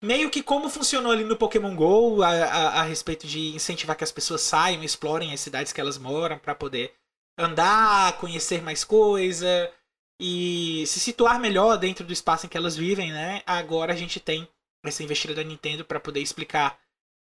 [0.04, 4.04] Meio que como funcionou ali no Pokémon GO, a, a, a respeito de incentivar que
[4.04, 6.94] as pessoas saiam, explorem as cidades que elas moram para poder
[7.38, 9.72] andar, conhecer mais coisa,
[10.20, 13.44] e se situar melhor dentro do espaço em que elas vivem, né?
[13.46, 14.46] Agora a gente tem
[14.84, 16.78] essa investida da Nintendo para poder explicar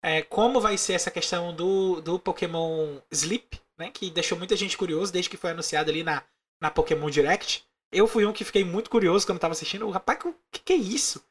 [0.03, 3.89] é, como vai ser essa questão do, do Pokémon Sleep, né?
[3.89, 6.21] Que deixou muita gente curioso desde que foi anunciado ali na,
[6.61, 7.65] na Pokémon Direct.
[7.91, 9.89] Eu fui um que fiquei muito curioso quando estava assistindo.
[9.89, 11.25] Rapaz, o que, que é isso?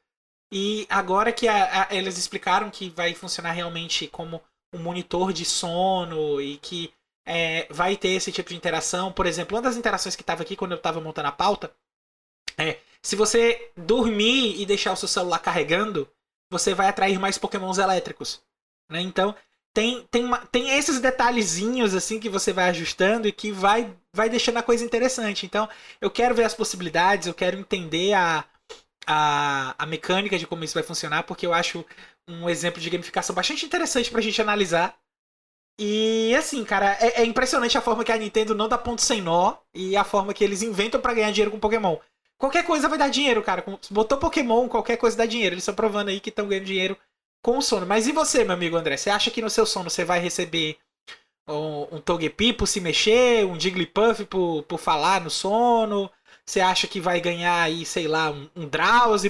[0.52, 4.40] E agora que a, a, eles explicaram que vai funcionar realmente como
[4.72, 6.92] um monitor de sono e que
[7.24, 9.12] é, vai ter esse tipo de interação.
[9.12, 11.72] Por exemplo, uma das interações que estava aqui quando eu estava montando a pauta
[12.56, 16.08] é: se você dormir e deixar o seu celular carregando,
[16.50, 18.40] você vai atrair mais pokémons elétricos.
[18.88, 19.00] Né?
[19.00, 19.34] Então,
[19.74, 24.58] tem, tem, tem esses detalhezinhos assim que você vai ajustando e que vai, vai deixando
[24.58, 25.44] a coisa interessante.
[25.44, 25.68] Então,
[26.00, 28.44] eu quero ver as possibilidades, eu quero entender a,
[29.06, 31.84] a, a mecânica de como isso vai funcionar, porque eu acho
[32.28, 34.98] um exemplo de gamificação bastante interessante pra gente analisar
[35.78, 39.20] e assim, cara, é, é, impressionante a forma que a Nintendo não dá ponto sem
[39.20, 41.98] nó e a forma que eles inventam para ganhar dinheiro com Pokémon.
[42.38, 43.64] Qualquer coisa vai dar dinheiro, cara.
[43.90, 45.54] Botou Pokémon, qualquer coisa dá dinheiro.
[45.54, 46.96] Eles estão provando aí que estão ganhando dinheiro
[47.42, 47.86] com o sono.
[47.86, 48.96] Mas e você, meu amigo André?
[48.96, 50.78] Você acha que no seu sono você vai receber
[51.48, 56.10] um, um Togepi por se mexer, um Jigglypuff por, por falar no sono?
[56.48, 58.70] Você acha que vai ganhar aí, sei lá, um, um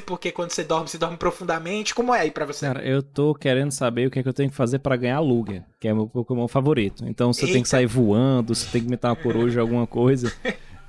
[0.04, 1.94] porque quando você dorme, você dorme profundamente?
[1.94, 2.66] Como é aí pra você?
[2.66, 5.18] Cara, eu tô querendo saber o que é que eu tenho que fazer para ganhar
[5.20, 7.06] Lugia, que é o meu Pokémon favorito.
[7.08, 7.54] Então você Eita.
[7.54, 10.30] tem que sair voando, você tem que meter uma coruja, alguma coisa.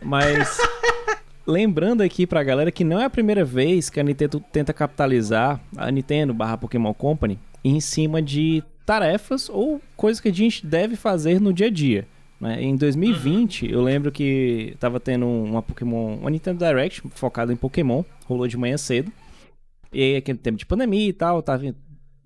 [0.01, 0.57] Mas.
[1.47, 5.61] Lembrando aqui pra galera que não é a primeira vez que a Nintendo tenta capitalizar
[5.77, 10.97] a Nintendo barra Pokémon Company em cima de tarefas ou coisas que a gente deve
[10.97, 12.05] fazer no dia a dia.
[12.39, 12.61] Né?
[12.61, 18.03] Em 2020, eu lembro que tava tendo uma Pokémon, uma Nintendo Direct focada em Pokémon,
[18.25, 19.11] rolou de manhã cedo.
[19.91, 21.63] E aí, aquele tempo de pandemia e tal, tava,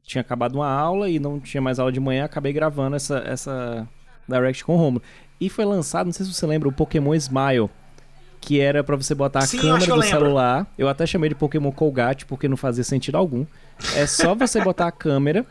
[0.03, 3.87] tinha acabado uma aula e não tinha mais aula de manhã, acabei gravando essa, essa
[4.27, 5.03] Direct com o Romulo.
[5.39, 7.69] E foi lançado, não sei se você lembra, o Pokémon Smile,
[8.39, 10.67] que era para você botar a Sim, câmera do celular.
[10.77, 13.45] Eu até chamei de Pokémon Colgate porque não fazia sentido algum.
[13.95, 15.45] É só você botar a câmera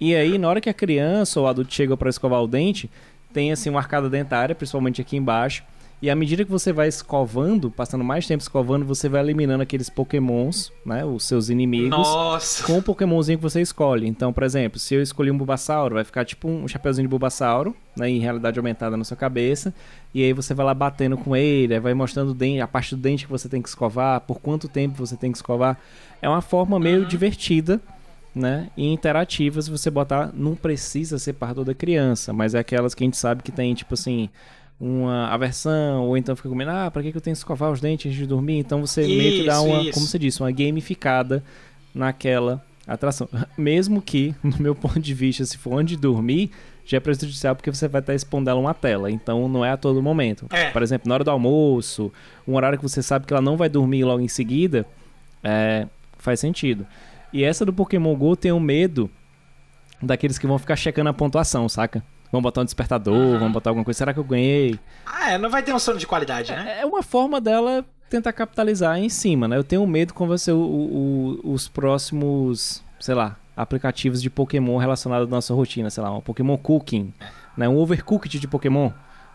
[0.00, 2.90] e aí na hora que a criança ou o adulto chega para escovar o dente,
[3.34, 5.64] tem assim uma arcada dentária, principalmente aqui embaixo.
[6.00, 9.88] E à medida que você vai escovando, passando mais tempo escovando, você vai eliminando aqueles
[9.88, 11.02] pokémons, né?
[11.02, 11.88] Os seus inimigos.
[11.88, 12.62] Nossa!
[12.64, 14.06] Com o pokémonzinho que você escolhe.
[14.06, 17.74] Então, por exemplo, se eu escolhi um Bulbasauro, vai ficar tipo um chapeuzinho de Bulbasauro,
[17.96, 18.10] né?
[18.10, 19.72] Em realidade aumentada na sua cabeça.
[20.12, 23.00] E aí você vai lá batendo com ele, vai mostrando o dente, a parte do
[23.00, 25.78] dente que você tem que escovar, por quanto tempo você tem que escovar.
[26.20, 27.08] É uma forma meio uhum.
[27.08, 27.80] divertida
[28.34, 28.68] né?
[28.76, 33.06] E interativas você botar, não precisa ser para toda criança, mas é aquelas que a
[33.06, 34.28] gente sabe que tem, tipo assim,
[34.80, 38.06] uma aversão, ou então fica comendo, ah, pra que, eu tenho que escovar os dentes
[38.06, 38.58] antes de dormir?
[38.58, 39.92] Então você isso, meio que dá uma, isso.
[39.92, 41.44] como você disse, uma gamificada
[41.94, 43.28] naquela atração.
[43.56, 46.50] Mesmo que, no meu ponto de vista, se for onde dormir,
[46.84, 49.10] já é prejudicial porque você vai estar expondo ela uma tela.
[49.10, 50.46] Então não é a todo momento.
[50.50, 50.70] É.
[50.70, 52.12] Por exemplo, na hora do almoço,
[52.46, 54.84] um horário que você sabe que ela não vai dormir logo em seguida,
[55.42, 55.86] é,
[56.18, 56.84] faz sentido.
[57.34, 59.10] E essa do Pokémon GO tem o medo
[60.00, 62.00] daqueles que vão ficar checando a pontuação, saca?
[62.30, 63.38] Vão botar um despertador, uhum.
[63.40, 63.98] vão botar alguma coisa.
[63.98, 64.78] Será que eu ganhei?
[65.04, 66.76] Ah, é, não vai ter um sono de qualidade, né?
[66.78, 69.56] É, é uma forma dela tentar capitalizar em cima, né?
[69.56, 75.26] Eu tenho medo com você o, o, os próximos, sei lá, aplicativos de Pokémon relacionados
[75.26, 77.12] à nossa rotina, sei lá, um Pokémon Cooking,
[77.56, 77.68] né?
[77.68, 78.92] Um Overcooked de Pokémon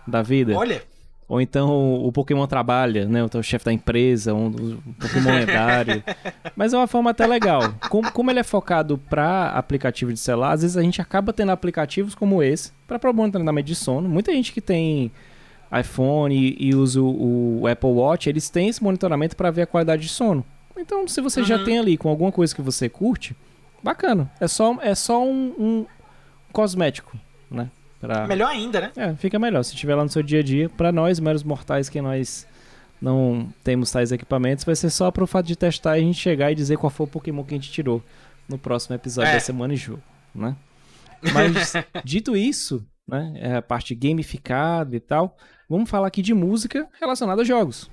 [0.07, 0.55] da vida.
[0.55, 0.81] Olha!
[1.29, 3.21] Ou então o Pokémon trabalha, né?
[3.21, 6.03] Então, o chefe da empresa, um, um Pokémon lendário.
[6.57, 7.71] Mas é uma forma até legal.
[7.87, 11.51] Como, como ele é focado para aplicativo de celular, às vezes a gente acaba tendo
[11.51, 14.09] aplicativos como esse para problema de treinamento de sono.
[14.09, 15.11] Muita gente que tem
[15.79, 19.67] iPhone e, e usa o, o, Apple Watch, eles têm esse monitoramento para ver a
[19.67, 20.43] qualidade de sono.
[20.75, 21.45] Então, se você uhum.
[21.45, 23.35] já tem ali com alguma coisa que você curte,
[23.83, 24.31] bacana.
[24.39, 25.85] É só, é só um, um
[26.51, 27.15] cosmético,
[27.51, 27.69] né?
[27.99, 28.25] Pra...
[28.27, 28.91] Melhor ainda, né?
[28.95, 29.63] É, fica melhor.
[29.63, 32.47] Se estiver lá no seu dia a dia, para nós, meros mortais, que nós
[33.01, 36.51] não temos tais equipamentos, vai ser só pro fato de testar e a gente chegar
[36.51, 38.03] e dizer qual foi o Pokémon que a gente tirou
[38.47, 39.33] no próximo episódio é.
[39.33, 40.01] da Semana em Jogo,
[40.33, 40.55] né?
[41.33, 45.37] Mas, dito isso, né, é a parte gamificada e tal,
[45.69, 47.89] vamos falar aqui de música relacionada a jogos.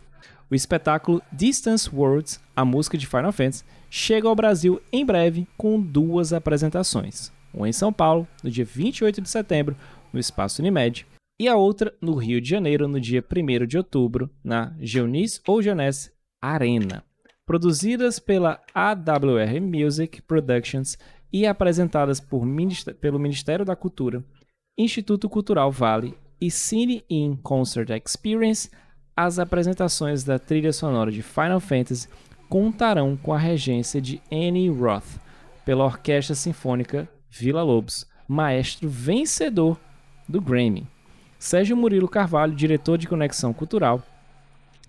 [0.49, 5.81] O espetáculo Distance Worlds, a música de Final Fantasy, chega ao Brasil em breve com
[5.81, 7.33] duas apresentações.
[7.53, 9.77] Uma em São Paulo, no dia 28 de setembro,
[10.17, 11.07] no Espaço Unimed,
[11.39, 15.61] e a outra no Rio de Janeiro, no dia 1 de outubro, na Geonis ou
[15.61, 17.05] Geonese Arena.
[17.45, 20.97] Produzidas pela AWR Music Productions
[21.31, 24.25] e apresentadas Ministério, pelo Ministério da Cultura,
[24.79, 28.71] Instituto Cultural Vale e Cine In Concert Experience,
[29.15, 32.09] as apresentações da trilha sonora de Final Fantasy
[32.49, 35.21] contarão com a regência de Annie Roth
[35.65, 39.79] pela Orquestra Sinfônica Vila Lobos, maestro vencedor
[40.29, 40.87] do Grammy.
[41.39, 44.03] Sérgio Murilo Carvalho, diretor de Conexão Cultural,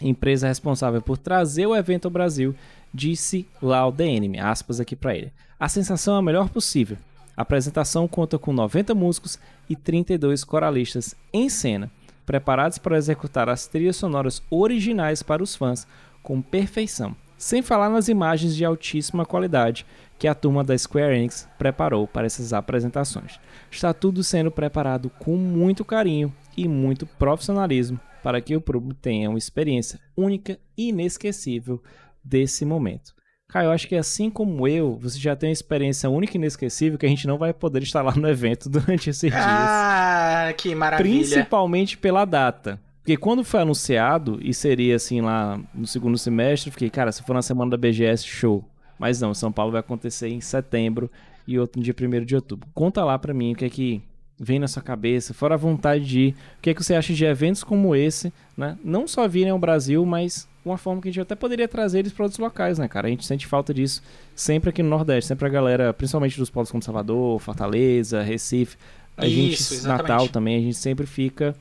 [0.02, 2.56] empresa responsável por trazer o evento ao Brasil,
[2.94, 5.32] disse lá ao DNM, aspas aqui para ele.
[5.60, 6.98] A sensação é a melhor possível.
[7.36, 9.38] A apresentação conta com 90 músicos
[9.70, 11.92] e 32 coralistas em cena,
[12.26, 15.88] preparados para executar as trilhas sonoras originais para os fãs
[16.24, 19.86] com perfeição, sem falar nas imagens de altíssima qualidade
[20.18, 23.40] que a turma da Square Enix preparou para essas apresentações.
[23.70, 29.30] Está tudo sendo preparado com muito carinho e muito profissionalismo para que o público tenha
[29.30, 31.82] uma experiência única e inesquecível
[32.24, 33.16] desse momento.
[33.48, 36.98] Caio, eu acho que assim como eu, você já tem uma experiência única e inesquecível
[36.98, 39.46] que a gente não vai poder estar lá no evento durante esses dias.
[39.46, 41.22] Ah, que maravilha!
[41.22, 42.82] Principalmente pela data.
[43.08, 47.34] Porque quando foi anunciado, e seria assim lá no segundo semestre, fiquei, cara, se for
[47.34, 48.66] na semana da BGS, show.
[49.00, 51.10] Mas não, São Paulo vai acontecer em setembro
[51.48, 52.68] e outro no dia 1 de outubro.
[52.74, 54.02] Conta lá pra mim o que é que
[54.38, 57.14] vem na sua cabeça, fora a vontade de ir, o que é que você acha
[57.14, 58.78] de eventos como esse, né?
[58.84, 62.12] Não só virem ao Brasil, mas uma forma que a gente até poderia trazer eles
[62.12, 63.08] para outros locais, né, cara?
[63.08, 64.04] A gente sente falta disso
[64.36, 68.76] sempre aqui no Nordeste, sempre a galera, principalmente dos polos como Salvador, Fortaleza, Recife,
[69.16, 70.10] a Isso, gente, exatamente.
[70.10, 71.56] Natal também, a gente sempre fica,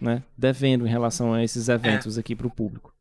[0.00, 2.20] né, devendo em relação a esses eventos é.
[2.20, 2.94] aqui para o público.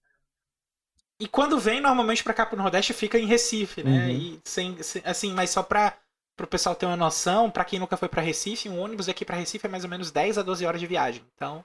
[1.20, 4.06] E quando vem normalmente para cá pro Nordeste fica em Recife, né?
[4.06, 4.10] Uhum.
[4.10, 5.98] E sem, sem, assim, mas só para
[6.42, 9.36] o pessoal ter uma noção, para quem nunca foi para Recife, um ônibus aqui para
[9.36, 11.22] Recife é mais ou menos 10 a 12 horas de viagem.
[11.36, 11.64] Então,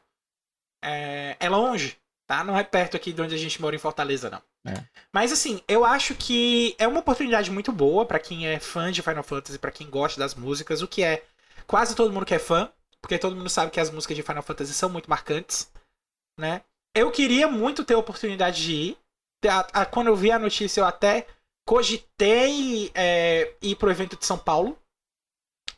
[0.82, 2.42] é, é longe, tá?
[2.42, 4.42] Não é perto aqui de onde a gente mora em Fortaleza, não.
[4.72, 4.82] É.
[5.12, 9.02] Mas assim, eu acho que é uma oportunidade muito boa para quem é fã de
[9.02, 11.22] Final Fantasy, para quem gosta das músicas, o que é
[11.64, 12.68] quase todo mundo que é fã,
[13.04, 15.70] porque todo mundo sabe que as músicas de Final Fantasy são muito marcantes,
[16.40, 16.62] né?
[16.96, 18.98] Eu queria muito ter a oportunidade de ir,
[19.46, 21.26] a, a, quando eu vi a notícia, eu até
[21.68, 24.78] cogitei é, ir pro evento de São Paulo,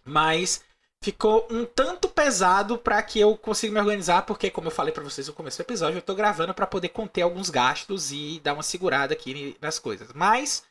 [0.04, 0.62] mas
[1.02, 5.02] ficou um tanto pesado para que eu consiga me organizar, porque, como eu falei para
[5.02, 8.54] vocês no começo do episódio, eu tô gravando para poder conter alguns gastos e dar
[8.54, 10.12] uma segurada aqui nas coisas.
[10.12, 10.62] Mas,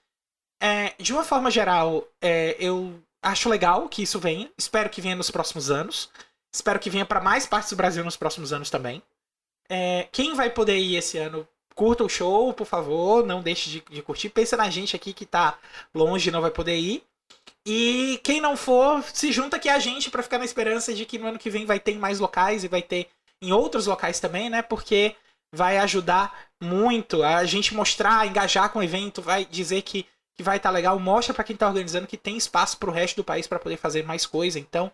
[0.62, 4.50] é, de uma forma geral, é, eu acho legal que isso venha.
[4.58, 6.10] Espero que venha nos próximos anos.
[6.56, 9.04] Espero que venha para mais partes do Brasil nos próximos anos também.
[9.70, 11.46] É, quem vai poder ir esse ano
[11.76, 14.30] curta o show, por favor, não deixe de, de curtir.
[14.30, 15.60] Pensa na gente aqui que tá
[15.94, 17.04] longe e não vai poder ir.
[17.66, 21.18] E quem não for, se junta aqui a gente para ficar na esperança de que
[21.18, 23.10] no ano que vem vai ter em mais locais e vai ter
[23.42, 24.62] em outros locais também, né?
[24.62, 25.14] Porque
[25.54, 30.56] vai ajudar muito a gente mostrar, engajar com o evento, vai dizer que, que vai
[30.56, 33.26] estar tá legal, mostra para quem tá organizando que tem espaço para o resto do
[33.26, 34.58] país para poder fazer mais coisa.
[34.58, 34.90] Então,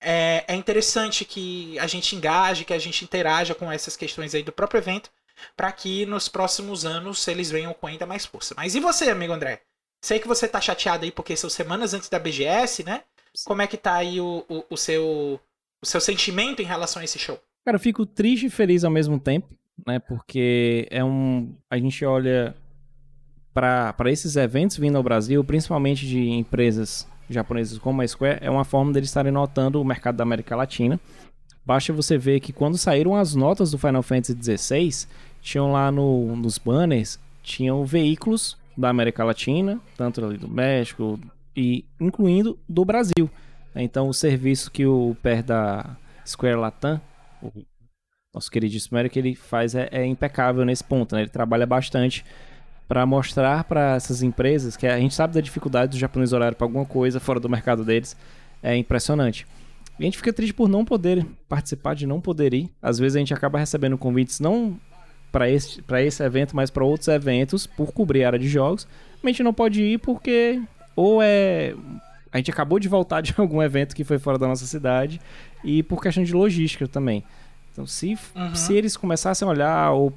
[0.00, 4.42] é, é interessante que a gente engaje, que a gente interaja com essas questões aí
[4.42, 5.10] do próprio evento
[5.56, 8.54] para que nos próximos anos eles venham com ainda mais força.
[8.56, 9.62] Mas e você, amigo André?
[10.00, 13.02] Sei que você tá chateado aí porque são semanas antes da BGS, né?
[13.44, 15.40] Como é que tá aí o, o, o, seu,
[15.82, 17.38] o seu sentimento em relação a esse show?
[17.64, 19.48] Cara, eu fico triste e feliz ao mesmo tempo,
[19.86, 19.98] né?
[19.98, 21.54] Porque é um.
[21.70, 22.54] A gente olha
[23.52, 28.64] para esses eventos vindo ao Brasil, principalmente de empresas japonesas como a Square, é uma
[28.64, 30.98] forma deles estarem notando o mercado da América Latina.
[31.64, 35.06] Basta você ver que quando saíram as notas do Final Fantasy XVI,
[35.42, 41.18] tinham lá no, nos banners, tinham veículos da América Latina, tanto ali do México
[41.54, 43.28] e incluindo do Brasil.
[43.74, 47.00] Então o serviço que o pé da Square Latam,
[47.42, 47.50] o
[48.34, 51.22] nosso queridíssimo Eric, ele faz é, é impecável nesse ponto, né?
[51.22, 52.24] Ele trabalha bastante
[52.88, 56.64] para mostrar para essas empresas que a gente sabe da dificuldade do japonês horário para
[56.64, 58.16] alguma coisa fora do mercado deles.
[58.62, 59.46] É impressionante.
[59.98, 62.70] E a gente fica triste por não poder participar, de não poder ir.
[62.80, 64.80] Às vezes a gente acaba recebendo convites não
[65.30, 68.88] para esse, esse evento, mas para outros eventos por cobrir a área de jogos.
[69.22, 70.60] A gente não pode ir porque
[70.96, 71.74] ou é
[72.32, 75.20] a gente acabou de voltar de algum evento que foi fora da nossa cidade
[75.62, 77.24] e por questão de logística também.
[77.72, 78.54] Então, se, uhum.
[78.54, 80.12] se eles começassem a olhar ou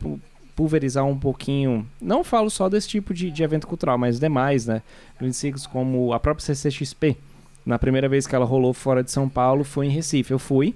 [0.56, 1.88] pulverizar um pouquinho.
[2.02, 4.82] Não falo só desse tipo de, de evento cultural, mas demais, né?
[5.20, 5.32] Green
[5.72, 7.18] como a própria CCXP.
[7.66, 10.32] Na primeira vez que ela rolou fora de São Paulo foi em Recife.
[10.32, 10.76] Eu fui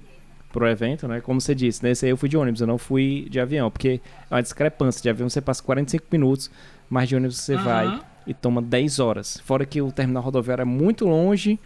[0.52, 1.20] pro evento, né?
[1.20, 4.00] Como você disse, nesse aí eu fui de ônibus, eu não fui de avião, porque
[4.30, 5.02] é uma discrepância.
[5.02, 6.50] De avião você passa 45 minutos,
[6.88, 7.62] mas de ônibus você uhum.
[7.62, 9.40] vai e toma 10 horas.
[9.44, 11.58] Fora que o terminal rodoviário é muito longe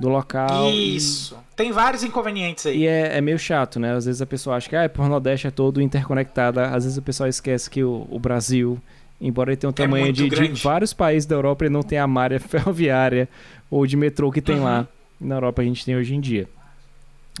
[0.00, 0.70] do local.
[0.70, 1.36] Isso.
[1.52, 1.56] E...
[1.56, 2.82] Tem vários inconvenientes aí.
[2.82, 3.92] E é, é, meio chato, né?
[3.92, 6.60] Às vezes a pessoa acha que ah, o Nordeste é todo interconectado.
[6.60, 8.80] Às vezes o pessoal esquece que o, o Brasil,
[9.20, 11.82] embora ele tenha um é tamanho é de, de, vários países da Europa, ele não
[11.82, 13.28] tem a malha ferroviária
[13.70, 14.64] ou de metrô que tem uhum.
[14.64, 14.86] lá.
[15.20, 16.48] Na Europa a gente tem hoje em dia.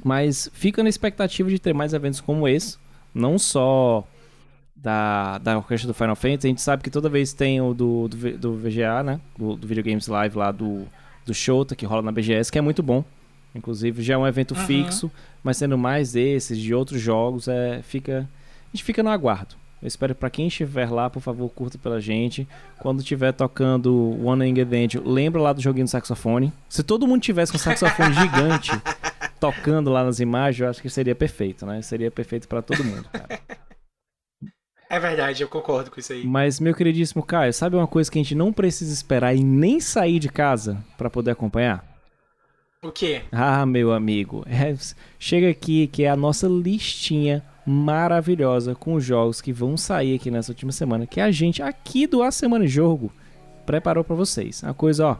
[0.04, 2.76] Mas fica na expectativa de ter mais eventos como esse.
[3.14, 4.04] Não só
[4.74, 6.46] da, da orquestra do Final Fantasy.
[6.46, 9.20] A gente sabe que toda vez tem o do, do, do VGA, né?
[9.36, 10.86] Do, do Videogames Live lá do
[11.28, 13.04] do Shota, que rola na BGS, que é muito bom.
[13.54, 14.66] Inclusive, já é um evento uhum.
[14.66, 15.10] fixo,
[15.42, 18.28] mas sendo mais desses, de outros jogos, é, fica,
[18.66, 19.54] a gente fica no aguardo.
[19.80, 22.48] Eu espero para quem estiver lá, por favor, curta pela gente.
[22.80, 26.52] Quando estiver tocando One Angel Angel, lembra lá do joguinho do saxofone.
[26.68, 28.72] Se todo mundo tivesse um saxofone gigante
[29.38, 31.80] tocando lá nas imagens, eu acho que seria perfeito, né?
[31.80, 33.40] Seria perfeito para todo mundo, cara.
[34.90, 36.24] É verdade, eu concordo com isso aí.
[36.24, 39.80] Mas, meu queridíssimo Caio, sabe uma coisa que a gente não precisa esperar e nem
[39.80, 41.84] sair de casa para poder acompanhar?
[42.82, 43.22] O quê?
[43.32, 44.74] Ah, meu amigo, é,
[45.18, 50.30] chega aqui que é a nossa listinha maravilhosa com os jogos que vão sair aqui
[50.30, 53.12] nessa última semana, que a gente aqui do A Semana Jogo
[53.66, 54.62] preparou para vocês.
[54.62, 55.16] Uma coisa, ó,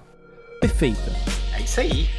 [0.61, 1.13] perfeita.
[1.55, 2.18] É isso aí.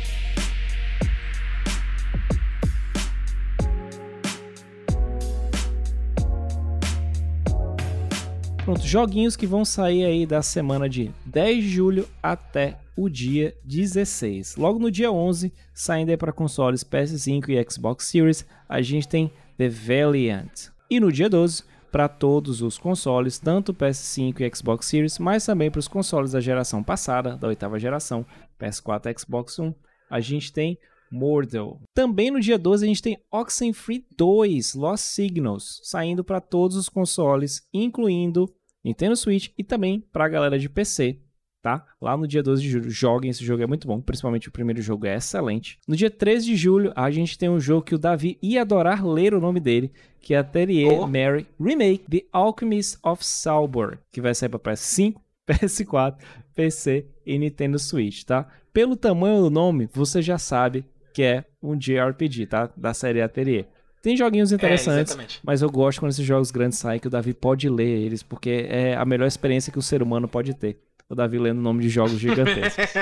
[8.69, 13.57] Pronto, joguinhos que vão sair aí da semana de 10 de julho até o dia
[13.65, 14.57] 16.
[14.57, 19.31] Logo no dia 11, saindo aí para consoles PS5 e Xbox Series, a gente tem
[19.57, 20.67] The Valiant.
[20.87, 25.71] E no dia 12, para todos os consoles, tanto PS5 e Xbox Series, mas também
[25.71, 28.23] para os consoles da geração passada, da oitava geração,
[28.61, 29.75] PS4 e Xbox One,
[30.11, 30.77] a gente tem
[31.11, 31.81] Mordel.
[31.95, 36.87] Também no dia 12 a gente tem Oxenfree 2 Lost Signals, saindo para todos os
[36.87, 38.47] consoles, incluindo
[38.83, 41.19] Nintendo Switch e também para a galera de PC,
[41.61, 41.85] tá?
[42.01, 44.81] Lá no dia 12 de julho, joguem, esse jogo é muito bom, principalmente o primeiro
[44.81, 45.77] jogo é excelente.
[45.87, 49.05] No dia 13 de julho, a gente tem um jogo que o Davi ia adorar
[49.05, 51.07] ler o nome dele, que é Atelier oh.
[51.07, 55.15] Mary Remake The Alchemist of Salbor, que vai sair para PS5,
[55.47, 56.17] PS4,
[56.55, 58.47] PC e Nintendo Switch, tá?
[58.71, 62.69] Pelo tamanho do nome, você já sabe que é um JRPG, tá?
[62.77, 63.67] Da série Atelier.
[64.01, 67.33] Tem joguinhos interessantes, é, mas eu gosto quando esses jogos grandes saem que o Davi
[67.33, 70.77] pode ler eles, porque é a melhor experiência que o ser humano pode ter.
[71.09, 72.93] O Davi lendo o nome de jogos gigantescos.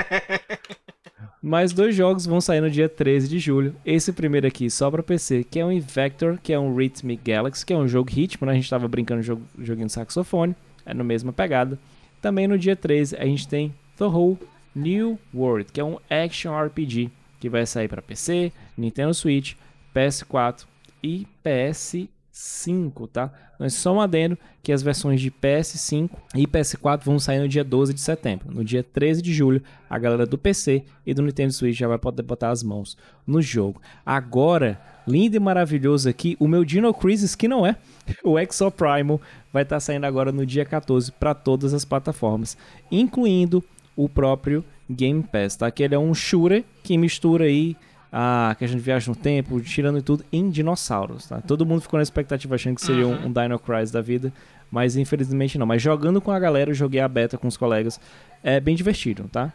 [1.40, 3.76] Mais dois jogos vão sair no dia 13 de julho.
[3.86, 7.64] Esse primeiro aqui só para PC, que é um Invector, que é um Rhythmic Galaxy,
[7.64, 8.52] que é um jogo ritmo, né?
[8.52, 11.78] A gente tava brincando jogo, joguinho de saxofone, é na mesma pegada.
[12.20, 14.36] Também no dia 13 a gente tem The Whole
[14.74, 19.54] New World, que é um action RPG, que vai sair para PC, Nintendo Switch,
[19.94, 20.64] PS4
[21.02, 23.32] e PS5, tá?
[23.58, 27.64] Mas só um adendo que as versões de PS5 e PS4 vão sair no dia
[27.64, 28.52] 12 de setembro.
[28.52, 31.98] No dia 13 de julho, a galera do PC e do Nintendo Switch já vai
[31.98, 32.96] poder botar as mãos
[33.26, 33.80] no jogo.
[34.04, 37.76] Agora, lindo e maravilhoso aqui, o meu Dino Crisis, que não é,
[38.22, 39.20] o Exo Primal,
[39.52, 42.56] vai estar tá saindo agora no dia 14 para todas as plataformas,
[42.90, 43.64] incluindo
[43.96, 45.70] o próprio Game Pass, tá?
[45.70, 47.76] Que ele é um shooter que mistura aí
[48.12, 51.40] a questão de viagem no tempo, tirando tudo em dinossauros, tá?
[51.40, 54.32] Todo mundo ficou na expectativa achando que seria um, um Dino Crisis da vida,
[54.70, 55.66] mas infelizmente não.
[55.66, 58.00] Mas jogando com a galera, eu joguei a beta com os colegas,
[58.42, 59.52] é bem divertido, tá?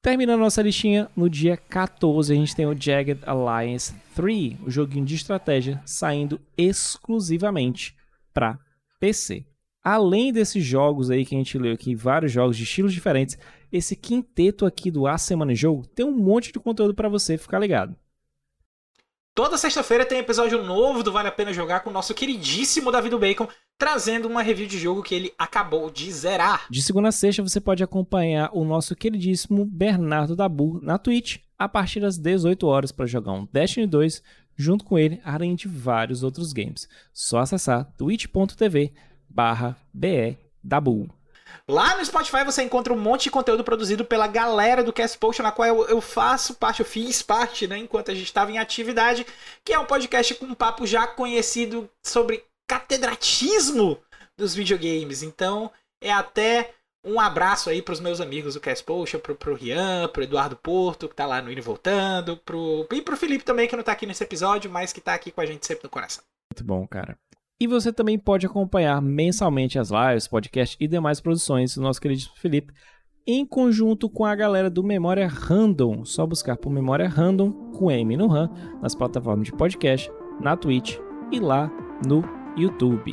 [0.00, 5.04] Terminando nossa listinha, no dia 14 a gente tem o Jagged Alliance 3, o joguinho
[5.04, 7.96] de estratégia saindo exclusivamente
[8.32, 8.58] para
[9.00, 9.44] PC.
[9.82, 13.38] Além desses jogos aí que a gente leu aqui, vários jogos de estilos diferentes,
[13.72, 17.36] esse quinteto aqui do A Semana em Jogo tem um monte de conteúdo para você
[17.36, 17.96] ficar ligado.
[19.38, 23.08] Toda sexta-feira tem episódio novo do Vale a Pena Jogar com o nosso queridíssimo Davi
[23.08, 23.46] do Bacon,
[23.78, 26.66] trazendo uma review de jogo que ele acabou de zerar.
[26.68, 31.68] De segunda a sexta você pode acompanhar o nosso queridíssimo Bernardo Dabu na Twitch a
[31.68, 34.20] partir das 18 horas para jogar um Destiny 2
[34.56, 36.88] junto com ele, além de vários outros games.
[37.12, 38.92] Só acessar twitch.tv
[39.38, 39.76] barra
[40.64, 41.08] Dabu.
[41.68, 45.44] Lá no Spotify você encontra um monte de conteúdo produzido pela galera do Cast Potion,
[45.44, 48.58] na qual eu, eu, faço parte, eu fiz parte, né, enquanto a gente estava em
[48.58, 49.24] atividade,
[49.64, 53.98] que é um podcast com um papo já conhecido sobre catedratismo
[54.36, 55.22] dos videogames.
[55.22, 55.70] Então,
[56.02, 56.74] é até
[57.06, 61.08] um abraço aí pros meus amigos do Cast Potion, pro, pro Rian, pro Eduardo Porto,
[61.08, 64.04] que tá lá no Indo Voltando, pro, e pro Felipe também, que não tá aqui
[64.04, 66.24] nesse episódio, mas que tá aqui com a gente sempre no coração.
[66.52, 67.16] Muito bom, cara.
[67.60, 72.22] E você também pode acompanhar mensalmente as lives, podcast e demais produções do nosso querido
[72.36, 72.72] Felipe,
[73.26, 76.04] em conjunto com a galera do Memória Random.
[76.04, 78.48] Só buscar por Memória Random com M no RAM
[78.80, 80.98] nas plataformas de podcast, na Twitch
[81.32, 81.68] e lá
[82.06, 82.22] no
[82.56, 83.12] YouTube.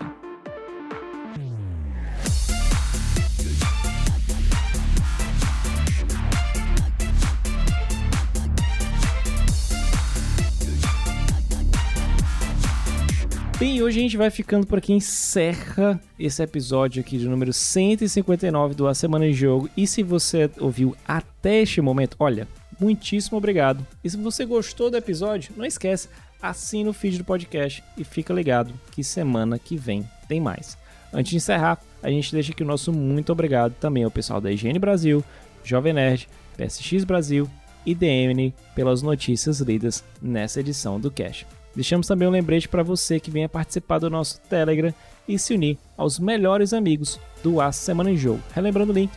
[13.57, 18.75] Bem, hoje a gente vai ficando por aqui, encerra esse episódio aqui de número 159
[18.75, 19.69] do A Semana em Jogo.
[19.77, 23.87] E se você ouviu até este momento, olha, muitíssimo obrigado.
[24.03, 26.09] E se você gostou do episódio, não esquece,
[26.41, 30.77] assina o feed do podcast e fica ligado que semana que vem tem mais.
[31.13, 34.51] Antes de encerrar, a gente deixa aqui o nosso muito obrigado também ao pessoal da
[34.51, 35.23] Higiene Brasil,
[35.63, 36.27] Jovem Nerd,
[36.57, 37.49] PSX Brasil
[37.85, 41.45] e DMN pelas notícias lidas nessa edição do Cash.
[41.75, 44.93] Deixamos também um lembrete para você que venha participar do nosso Telegram
[45.27, 48.41] e se unir aos melhores amigos do A Semana em Jogo.
[48.53, 49.11] Relembrando o link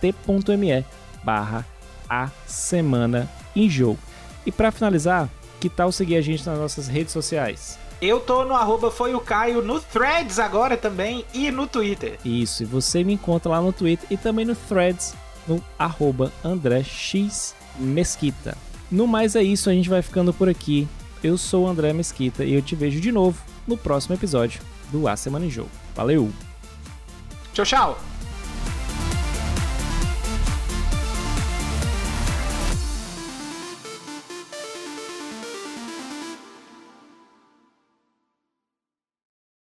[0.00, 0.84] t.me
[1.24, 1.66] barra
[2.08, 3.98] A Semana em Jogo.
[4.46, 5.28] E para finalizar,
[5.60, 7.78] que tal seguir a gente nas nossas redes sociais?
[8.00, 12.18] Eu tô no arroba foi o Caio no Threads agora também e no Twitter.
[12.24, 15.14] Isso, e você me encontra lá no Twitter e também no Threads
[15.48, 18.56] no arroba André X Mesquita.
[18.90, 20.86] No mais é isso, a gente vai ficando por aqui.
[21.24, 24.60] Eu sou o André Mesquita e eu te vejo de novo no próximo episódio
[24.92, 25.70] do A Semana em Jogo.
[25.96, 26.30] Valeu!
[27.54, 28.13] Tchau, tchau!